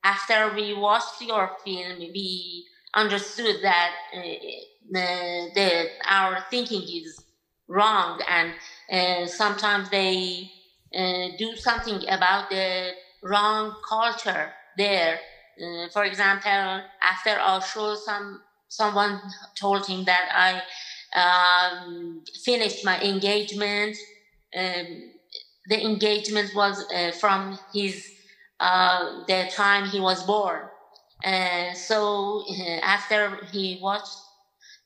after 0.04 0.54
we 0.56 0.74
watched 0.74 1.22
your 1.22 1.52
film, 1.66 2.00
we 2.00 2.66
understood 2.94 3.58
that 3.64 3.92
uh, 4.16 4.22
the, 4.92 5.90
our 6.06 6.46
thinking 6.50 6.84
is 6.84 7.24
wrong, 7.68 8.22
and 8.28 8.54
uh, 8.92 9.28
sometimes 9.28 9.90
they 9.90 10.52
uh, 10.96 11.28
do 11.38 11.56
something 11.56 12.02
about 12.10 12.50
the 12.50 12.92
wrong 13.24 13.76
culture 13.88 14.54
there. 14.78 15.20
Uh, 15.62 15.88
for 15.94 16.04
example, 16.04 16.82
after 17.02 17.32
our 17.32 17.62
show, 17.62 17.96
some 17.96 18.42
someone 18.68 19.22
told 19.60 19.86
him 19.88 20.04
that 20.06 20.30
I 20.34 20.62
um, 21.16 22.24
finished 22.44 22.84
my 22.86 23.00
engagement. 23.02 23.96
Um, 24.56 25.12
the 25.68 25.84
engagement 25.84 26.52
was 26.56 26.86
uh, 26.94 27.12
from 27.12 27.58
his 27.74 28.12
uh, 28.60 29.24
the 29.28 29.50
time 29.52 29.86
he 29.86 30.00
was 30.00 30.24
born. 30.24 30.62
Uh, 31.24 31.74
so 31.74 32.44
after 32.84 33.46
he 33.52 33.80
watched 33.82 34.18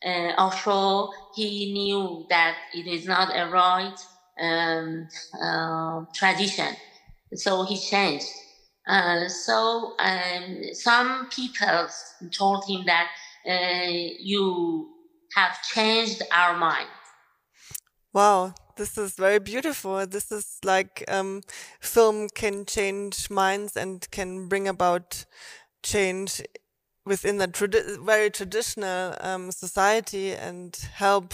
uh, 0.06 0.32
our 0.38 0.52
show, 0.52 1.12
he 1.36 1.74
knew 1.74 2.26
that 2.30 2.56
it 2.74 2.88
is 2.88 3.06
not 3.06 3.36
a 3.36 3.50
right 3.50 3.96
um, 4.40 5.08
uh, 5.42 6.06
tradition. 6.14 6.76
So 7.34 7.64
he 7.64 7.78
changed. 7.78 8.28
so 9.28 9.96
um, 10.00 10.64
some 10.74 11.30
people 11.30 11.88
told 12.32 12.66
him 12.68 12.86
that 12.86 13.10
you 14.20 14.90
have 15.36 15.62
changed 15.64 16.24
our 16.32 16.58
mind. 16.58 16.88
Wow, 18.12 18.56
this 18.76 18.98
is 18.98 19.14
very 19.14 19.40
beautiful. 19.40 20.06
This 20.08 20.32
is 20.32 20.58
like 20.64 21.04
um, 21.08 21.42
film 21.80 22.28
can 22.30 22.66
change 22.66 23.30
minds 23.30 23.78
and 23.78 24.10
can 24.10 24.48
bring 24.48 24.68
about 24.68 25.26
change 25.84 26.42
within 27.06 27.40
a 27.42 27.48
tradi- 27.48 28.04
very 28.04 28.32
traditional 28.32 29.16
um, 29.22 29.52
society 29.52 30.32
and 30.32 30.76
help 30.94 31.34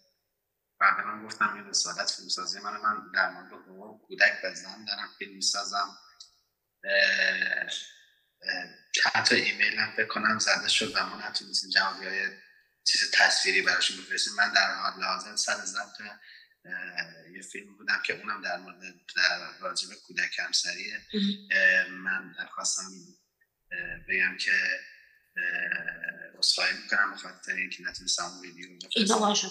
من 0.81 1.25
گفتم 1.25 1.53
این 1.53 1.67
رسالت 1.69 2.11
فیلمسازی 2.11 2.59
من 2.59 2.77
من 2.77 3.11
در 3.13 3.29
مورد 3.29 3.53
حقوق 3.53 4.07
کودک 4.07 4.33
و 4.43 4.55
زن 4.55 4.85
دارم 4.85 5.09
فیلم 5.19 5.35
می‌سازم. 5.35 5.97
حتی 9.13 9.35
ایمیل 9.35 9.79
هم 9.79 9.91
فکر 9.91 10.07
کنم 10.07 10.39
زده 10.39 10.67
شد 10.67 10.95
و 10.95 11.05
ما 11.05 11.27
نتونستیم 11.27 11.69
جوابی 11.69 12.05
های 12.05 12.29
چیز 12.83 13.11
تصویری 13.13 13.61
براشون 13.61 13.97
بفرستیم. 13.97 14.33
من 14.33 14.53
در 14.53 14.73
حال 14.73 15.03
حاضر 15.03 15.35
سر 15.35 15.53
تا 15.97 16.03
یه 17.31 17.41
فیلم 17.41 17.77
بودم 17.77 18.01
که 18.05 18.13
اونم 18.13 18.41
در 18.41 18.57
مورد 18.57 18.81
در 19.15 19.57
راجب 19.59 19.87
کودک 20.07 20.39
همسریه 20.39 21.01
من 21.89 22.35
خواستم 22.51 22.83
بگم 24.09 24.37
که 24.37 24.51
اصخایی 26.40 26.72
میکنم 26.82 27.12
بخاطر 27.12 27.52
اینکه 27.52 27.82
نتونستم 27.82 28.24
اون 28.24 28.40
ویدیو 28.40 28.66
اینو 28.96 29.18
باشون 29.18 29.50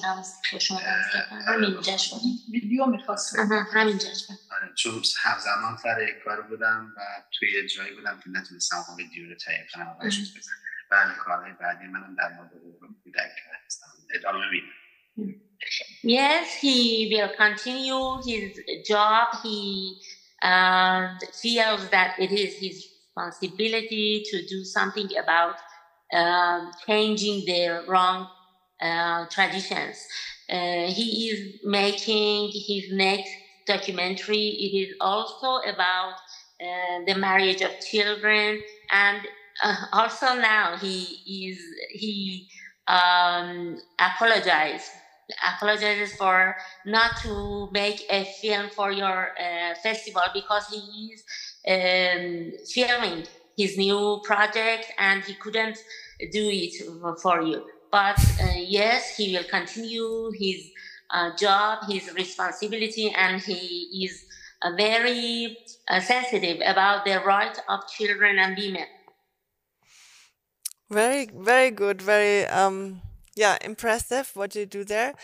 همین 1.47 1.81
جشن 1.81 2.15
ویدیو 2.51 2.85
میخواستم 2.85 3.67
همین 3.73 3.97
جشن 3.97 4.33
آره 4.51 4.73
چون 4.75 5.01
همزمان 5.17 5.77
سر 5.77 6.07
کار 6.25 6.41
بودم 6.41 6.93
و 6.97 7.01
توی 7.31 7.67
جایی 7.67 7.95
بودم 7.95 8.19
که 8.23 8.29
نتونستم 8.29 8.85
اون 8.87 8.97
ویدیو 8.97 9.29
رو 9.29 9.35
تهیه 9.35 9.67
کنم 9.73 9.87
و 9.87 10.03
باشون 10.03 10.23
بزنم 10.23 10.55
بله 10.91 11.15
کارهای 11.15 11.51
بعدی 11.53 11.87
منم 11.87 12.15
در 12.15 12.33
مورد 12.33 12.51
کودک 13.03 13.31
هستم 13.65 13.87
ادامه 14.13 14.49
میدم 14.51 14.67
Yes, 16.03 16.47
he 16.61 17.09
will 17.11 17.31
continue 17.43 18.01
his 18.27 18.59
job. 18.85 19.27
He 19.43 19.99
uh, 20.41 21.01
feels 21.41 21.89
that 21.89 22.11
it 22.19 22.31
is 22.31 22.51
his 22.63 22.75
responsibility 23.15 24.23
to 24.29 24.45
do 24.45 24.63
something 24.63 25.09
about 25.23 25.55
uh, 26.12 26.70
changing 26.86 27.44
the 27.46 27.84
wrong 27.88 28.28
uh, 28.80 29.26
traditions. 29.26 30.06
Uh, 30.48 30.86
he 30.86 31.28
is 31.28 31.60
making 31.64 32.50
his 32.52 32.92
next 32.92 33.30
documentary. 33.66 34.48
It 34.48 34.76
is 34.76 34.94
also 35.00 35.58
about 35.68 36.14
uh, 36.60 37.04
the 37.06 37.14
marriage 37.14 37.62
of 37.62 37.70
children, 37.80 38.60
and 38.90 39.20
uh, 39.62 39.76
also 39.92 40.34
now 40.34 40.76
he 40.76 41.48
is 41.48 41.58
he 41.90 42.48
um, 42.88 43.78
apologized 43.98 44.90
apologizes 45.54 46.14
for 46.16 46.56
not 46.86 47.16
to 47.22 47.68
make 47.72 48.04
a 48.10 48.24
film 48.40 48.68
for 48.70 48.90
your 48.90 49.30
uh, 49.38 49.74
festival 49.82 50.22
because 50.34 50.66
he 50.68 51.12
is 51.12 51.24
um, 51.68 52.52
filming 52.72 53.24
his 53.56 53.76
new 53.76 54.20
project 54.24 54.92
and 54.98 55.22
he 55.24 55.34
couldn't 55.34 55.78
do 56.32 56.48
it 56.50 57.20
for 57.20 57.42
you. 57.42 57.64
But 57.90 58.18
uh, 58.40 58.52
yes, 58.56 59.16
he 59.16 59.36
will 59.36 59.44
continue 59.44 60.30
his 60.38 60.70
uh, 61.10 61.34
job, 61.36 61.84
his 61.88 62.12
responsibility, 62.14 63.12
and 63.16 63.40
he 63.40 64.04
is 64.04 64.24
uh, 64.62 64.70
very 64.76 65.58
uh, 65.88 66.00
sensitive 66.00 66.60
about 66.64 67.04
the 67.04 67.20
right 67.26 67.58
of 67.68 67.88
children 67.88 68.38
and 68.38 68.56
women. 68.56 68.86
Very, 70.88 71.26
very 71.32 71.70
good. 71.70 72.02
Very 72.02 72.46
um, 72.46 73.00
yeah, 73.36 73.58
impressive 73.60 74.30
what 74.34 74.54
you 74.54 74.66
do 74.66 74.84
there. 74.84 75.14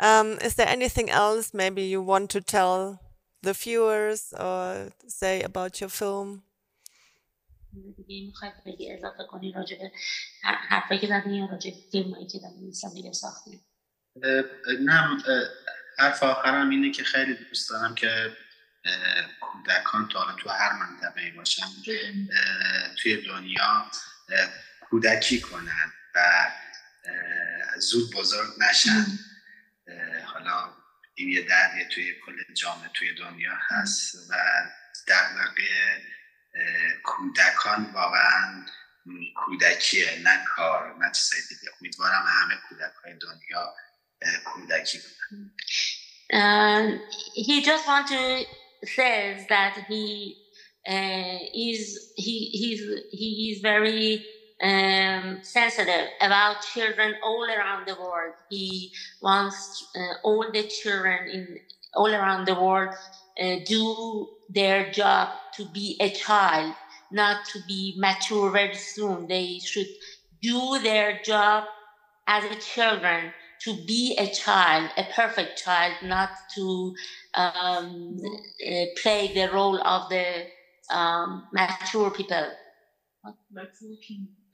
Um, 0.00 0.38
is 0.42 0.54
there 0.54 0.68
anything 0.68 1.10
else 1.10 1.52
maybe 1.52 1.82
you 1.82 2.00
want 2.00 2.30
to 2.30 2.40
tell 2.40 3.00
the 3.42 3.52
viewers 3.52 4.32
or 4.38 4.90
say 5.06 5.42
about 5.42 5.80
your 5.80 5.90
film? 5.90 6.42
دیگه 7.96 8.26
می‌خوای 8.26 8.50
بگی 8.66 8.92
اضافه 8.92 9.24
کنی 9.30 9.52
راجع 9.52 9.76
به 9.78 9.92
حرفی 10.42 10.98
که 10.98 11.06
زدی 11.06 11.36
یا 11.36 11.46
راجع 11.46 11.70
به 11.70 11.76
فیلمایی 11.92 12.26
که 12.26 12.38
داری 12.38 12.68
مثلا 12.68 12.90
دیگه 12.90 13.12
ساختی؟ 13.12 13.60
نه 14.80 15.22
حرف 15.98 16.22
آخرم 16.22 16.70
اینه 16.70 16.90
که 16.90 17.04
خیلی 17.04 17.34
دوست 17.34 17.70
دارم 17.70 17.94
که 17.94 18.36
کودکان 19.40 20.08
تا 20.08 20.36
تو 20.38 20.48
هر 20.48 20.72
منطقه 20.72 21.32
باشن 21.36 21.66
توی 23.02 23.26
دنیا 23.26 23.90
کودکی 24.80 25.40
کنن 25.40 25.92
و 26.14 26.50
زود 27.78 28.12
بزرگ 28.12 28.48
نشن. 28.58 29.06
حالا 30.24 30.72
این 31.14 31.28
یه 31.28 31.42
دردیه 31.48 31.88
توی 31.88 32.14
کل 32.26 32.54
جامعه 32.54 32.90
توی 32.94 33.14
دنیا 33.14 33.52
هست 33.68 34.14
و 34.30 34.34
در 35.06 35.24
دقدقه 35.32 36.02
کودکان 37.03 37.91
واقعا 37.93 38.65
کودکیه 39.35 40.19
نه 40.23 40.43
کار 40.55 40.95
نه 40.99 41.11
چیزای 41.11 41.41
دیگه 41.49 41.71
امیدوارم 41.81 42.25
همه 42.27 42.55
کودک 42.69 42.93
های 43.03 43.13
دنیا 43.13 43.73
کودکی 44.45 44.97
بودن 44.97 45.51
uh, 46.33 46.97
he 47.33 47.61
just 47.61 47.85
want 47.87 48.07
to 48.07 48.45
says 48.85 49.45
that 49.47 49.73
he 49.87 50.37
uh, 50.87 51.37
is 51.53 52.13
he 52.15 52.35
he's 52.61 52.81
he 53.11 53.51
is 53.51 53.61
very 53.61 54.25
um, 54.63 55.39
sensitive 55.41 56.07
about 56.21 56.61
children 56.73 57.15
all 57.23 57.45
around 57.45 57.87
the 57.87 57.95
world. 57.95 58.33
He 58.49 58.91
wants 59.21 59.87
uh, 59.95 60.15
all 60.23 60.45
the 60.51 60.63
children 60.63 61.29
in 61.29 61.59
all 61.93 62.13
around 62.13 62.45
the 62.47 62.55
world 62.55 62.95
uh, 63.40 63.56
do 63.66 64.28
their 64.48 64.90
job 64.90 65.28
to 65.54 65.66
be 65.66 65.96
a 66.00 66.10
child, 66.10 66.74
not 67.10 67.44
to 67.46 67.60
be 67.66 67.94
mature 67.98 68.50
very 68.50 68.74
soon. 68.74 69.26
They 69.26 69.58
should 69.58 69.88
do 70.42 70.78
their 70.82 71.20
job 71.22 71.64
as 72.26 72.44
a 72.44 72.56
children 72.56 73.32
to 73.60 73.74
be 73.86 74.16
a 74.18 74.28
child, 74.28 74.90
a 74.96 75.04
perfect 75.14 75.62
child, 75.62 75.94
not 76.02 76.30
to 76.54 76.94
um, 77.34 78.18
uh, 78.66 78.84
play 79.02 79.32
the 79.34 79.50
role 79.52 79.80
of 79.82 80.08
the 80.08 80.46
um, 80.90 81.46
mature 81.52 82.10
people. 82.10 82.48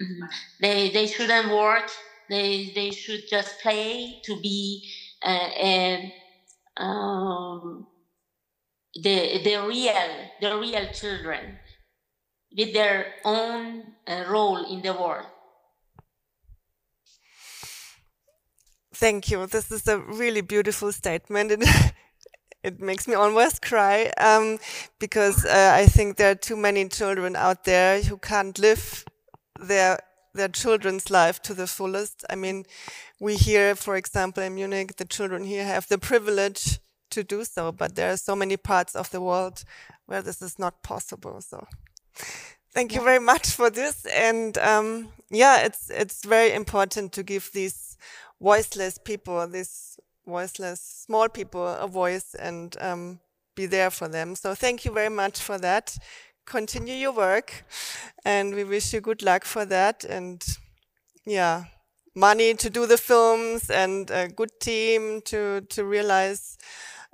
Mm-hmm. 0.02 0.24
They 0.60 0.90
they 0.90 1.06
shouldn't 1.06 1.50
work. 1.52 1.90
They 2.30 2.72
they 2.74 2.90
should 2.90 3.28
just 3.28 3.60
play 3.60 4.20
to 4.24 4.40
be 4.40 4.88
uh, 5.22 5.28
and 5.28 6.12
um, 6.76 7.86
the 8.94 9.40
the 9.42 9.56
real 9.66 10.10
the 10.40 10.58
real 10.58 10.86
children 10.92 11.58
with 12.56 12.72
their 12.72 13.14
own 13.24 13.82
uh, 14.06 14.24
role 14.28 14.64
in 14.64 14.82
the 14.82 14.92
world. 14.92 15.26
Thank 18.94 19.30
you. 19.30 19.46
This 19.46 19.72
is 19.72 19.88
a 19.88 19.98
really 19.98 20.42
beautiful 20.42 20.92
statement. 20.92 21.50
It, 21.50 21.64
it 22.62 22.80
makes 22.80 23.08
me 23.08 23.14
almost 23.14 23.62
cry 23.62 24.12
um, 24.18 24.58
because 25.00 25.44
uh, 25.44 25.72
I 25.74 25.86
think 25.86 26.16
there 26.16 26.32
are 26.32 26.36
too 26.36 26.56
many 26.56 26.86
children 26.88 27.34
out 27.34 27.64
there 27.64 28.02
who 28.02 28.18
can't 28.18 28.58
live 28.58 29.04
their 29.58 29.98
their 30.34 30.48
children's 30.48 31.10
life 31.10 31.42
to 31.42 31.54
the 31.54 31.66
fullest. 31.66 32.24
I 32.30 32.36
mean, 32.36 32.64
we 33.20 33.36
hear, 33.36 33.74
for 33.74 33.96
example, 33.96 34.42
in 34.42 34.54
Munich, 34.54 34.96
the 34.96 35.04
children 35.04 35.44
here 35.44 35.64
have 35.64 35.88
the 35.88 35.98
privilege 35.98 36.78
to 37.12 37.24
do 37.24 37.44
so, 37.44 37.72
but 37.72 37.94
there 37.94 38.12
are 38.12 38.16
so 38.16 38.36
many 38.36 38.56
parts 38.56 38.94
of 38.94 39.10
the 39.10 39.20
world 39.20 39.64
where 40.06 40.22
this 40.22 40.42
is 40.42 40.58
not 40.58 40.82
possible. 40.82 41.40
So, 41.40 41.66
thank 42.74 42.94
you 42.94 43.02
very 43.02 43.20
much 43.20 43.50
for 43.50 43.70
this. 43.70 44.04
And 44.06 44.58
um, 44.58 45.08
yeah, 45.30 45.62
it's 45.62 45.90
it's 45.90 46.24
very 46.24 46.52
important 46.52 47.12
to 47.12 47.22
give 47.22 47.50
these 47.52 47.96
voiceless 48.40 48.98
people, 48.98 49.46
these 49.46 49.98
voiceless 50.26 50.80
small 50.80 51.28
people, 51.28 51.66
a 51.66 51.86
voice 51.86 52.34
and 52.34 52.76
um, 52.80 53.20
be 53.54 53.66
there 53.66 53.90
for 53.90 54.08
them. 54.08 54.34
So, 54.34 54.54
thank 54.54 54.84
you 54.84 54.92
very 54.92 55.10
much 55.10 55.40
for 55.40 55.58
that 55.58 55.96
continue 56.44 56.94
your 56.94 57.12
work 57.12 57.64
and 58.24 58.54
we 58.54 58.64
wish 58.64 58.92
you 58.92 59.00
good 59.00 59.22
luck 59.22 59.44
for 59.44 59.64
that 59.64 60.04
and 60.04 60.44
yeah 61.24 61.64
money 62.14 62.54
to 62.54 62.68
do 62.68 62.86
the 62.86 62.98
films 62.98 63.70
and 63.70 64.10
a 64.10 64.28
good 64.28 64.50
team 64.60 65.20
to 65.24 65.60
to 65.68 65.84
realize 65.84 66.58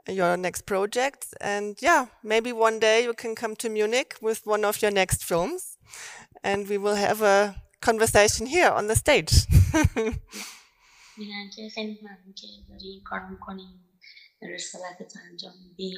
your 0.08 0.38
next 0.38 0.66
projects 0.66 1.34
and 1.42 1.82
yeah 1.82 2.06
maybe 2.24 2.52
one 2.52 2.80
day 2.80 3.04
you 3.04 3.14
can 3.14 3.36
come 3.36 3.56
to 3.56 3.70
munich 3.70 4.16
with 4.22 4.46
one 4.46 4.66
of 4.66 4.82
your 4.82 4.92
next 4.92 5.24
films 5.24 5.78
and 6.44 6.68
we 6.68 6.78
will 6.78 6.96
have 6.96 7.22
a 7.22 7.56
conversation 7.82 8.46
here 8.48 8.70
on 8.70 8.88
the 8.88 8.96
stage 8.96 9.34
رسالت 14.42 15.18
انجام 15.32 15.54
میدی 15.64 15.96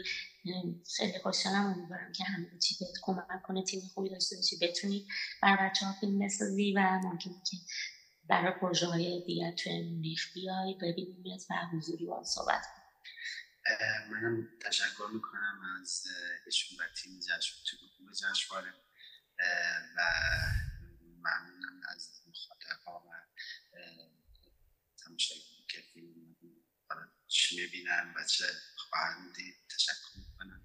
خیلی 0.97 1.19
خوشحالم 1.23 1.65
امیدوارم 1.65 2.11
که 2.11 2.23
همه 2.23 2.59
چی 2.59 2.75
بهت 2.79 2.93
کمک 3.01 3.41
کنه 3.43 3.63
تیم 3.63 3.81
خوبی 3.93 4.09
داشته 4.09 4.35
باشی 4.35 4.57
بتونی 4.61 5.07
بر 5.41 5.57
بچه 5.61 5.85
ها 5.85 5.93
فیلم 5.99 6.25
بسازی 6.25 6.73
و 6.73 6.99
ممکنه 7.03 7.33
که 7.51 7.57
برای 8.29 8.53
پروژه 8.61 8.87
های 8.87 9.23
دیگر 9.25 9.51
توی 9.51 9.89
مونیخ 9.89 10.33
بیای 10.33 10.73
ببینیم 10.73 11.37
و 11.49 11.55
حضوری 11.73 12.05
با 12.05 12.23
صحبت 12.23 12.65
منم 14.10 14.48
تشکر 14.60 15.08
می‌کنم 15.12 15.60
از 15.80 16.06
ایشون 16.46 16.78
و 16.78 16.82
تیم 16.96 17.20
جشن 17.20 17.56
خوب 17.80 18.12
جشنواره. 18.12 18.74
و 19.96 20.00
ممنونم 21.18 21.80
از 21.88 22.22
مخاطبها 22.28 23.08
و 23.08 23.12
تماشاگران 25.04 25.66
که 25.68 25.80
فیلم 25.92 26.36
چی 27.28 27.56
می‌بینن 27.56 28.14
و 28.16 28.24
چه 28.24 28.44
خواهند 28.76 29.34
دید 29.36 29.54
تشکر 29.76 30.16
می‌کنم. 30.16 30.62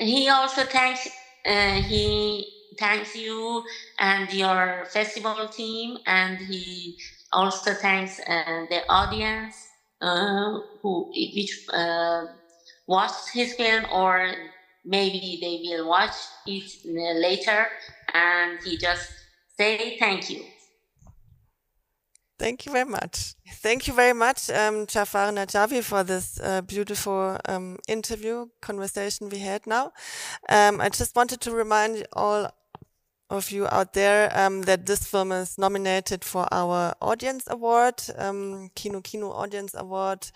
He 0.00 0.28
also 0.28 0.64
thanks 0.64 1.02
uh, 1.44 1.82
he 1.92 2.06
thanks 2.78 3.14
you 3.14 3.64
and 3.98 4.32
your 4.32 4.84
festival 4.86 5.48
team 5.48 5.98
and 6.06 6.38
he 6.50 6.96
also 7.32 7.74
thanks 7.74 8.20
uh, 8.20 8.66
the 8.72 8.80
audience. 8.88 9.69
Who 10.00 11.12
which 11.14 11.66
uh, 11.72 12.26
watched 12.86 13.30
his 13.32 13.54
film 13.54 13.84
or 13.92 14.32
maybe 14.84 15.38
they 15.40 15.60
will 15.62 15.88
watch 15.88 16.14
it 16.46 16.72
later 16.84 17.66
and 18.14 18.58
he 18.64 18.76
just 18.78 19.10
say 19.56 19.98
thank 19.98 20.30
you 20.30 20.44
Thank 22.40 22.64
you 22.64 22.72
very 22.72 22.88
much. 22.88 23.34
Thank 23.56 23.86
you 23.86 23.92
very 23.92 24.14
much, 24.14 24.48
um, 24.48 24.86
Jafar 24.86 25.30
Najafi, 25.30 25.82
for 25.84 26.02
this 26.02 26.40
uh, 26.42 26.62
beautiful 26.62 27.36
um, 27.44 27.76
interview 27.86 28.46
conversation 28.62 29.28
we 29.28 29.40
had 29.40 29.66
now. 29.66 29.92
Um, 30.48 30.80
I 30.80 30.88
just 30.88 31.14
wanted 31.14 31.42
to 31.42 31.50
remind 31.50 32.06
all 32.14 32.50
of 33.30 33.50
you 33.50 33.66
out 33.68 33.94
there 33.94 34.30
um, 34.34 34.62
that 34.62 34.86
this 34.86 35.06
film 35.06 35.32
is 35.32 35.56
nominated 35.56 36.24
for 36.24 36.46
our 36.52 36.94
Audience 37.00 37.44
Award, 37.48 38.02
um, 38.18 38.70
Kino 38.74 39.00
Kino 39.00 39.30
Audience 39.30 39.74
Award 39.74 40.30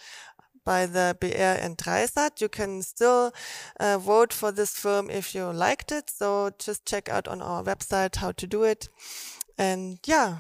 by 0.65 0.87
the 0.87 1.17
BR 1.21 1.61
and 1.63 1.77
3sat. 1.77 2.41
You 2.41 2.49
can 2.49 2.83
still 2.83 3.35
uh, 3.79 3.99
vote 3.99 4.33
for 4.33 4.51
this 4.53 4.79
film 4.79 5.11
if 5.11 5.35
you 5.35 5.45
liked 5.53 5.93
it. 5.93 6.09
So 6.09 6.51
just 6.59 6.87
check 6.87 7.09
out 7.09 7.29
on 7.29 7.43
our 7.43 7.63
website 7.63 8.17
how 8.17 8.33
to 8.33 8.47
do 8.47 8.63
it. 8.63 8.89
And 9.59 9.99
yeah 10.07 10.39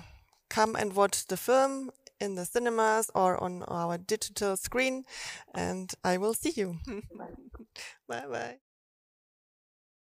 come 0.55 0.77
and 0.77 0.95
watch 0.95 1.27
the 1.27 1.37
film 1.37 1.91
in 2.21 2.37
the 2.37 2.45
cinemas 2.45 3.11
or 3.15 3.43
on 3.43 3.65
our 3.65 3.99
digital 3.99 4.57
screen 4.57 5.05
and 5.53 5.93
I 6.05 6.17
will 6.17 6.35
see 6.35 6.53
you. 6.55 6.77
bye 8.09 8.27
bye. 8.31 8.59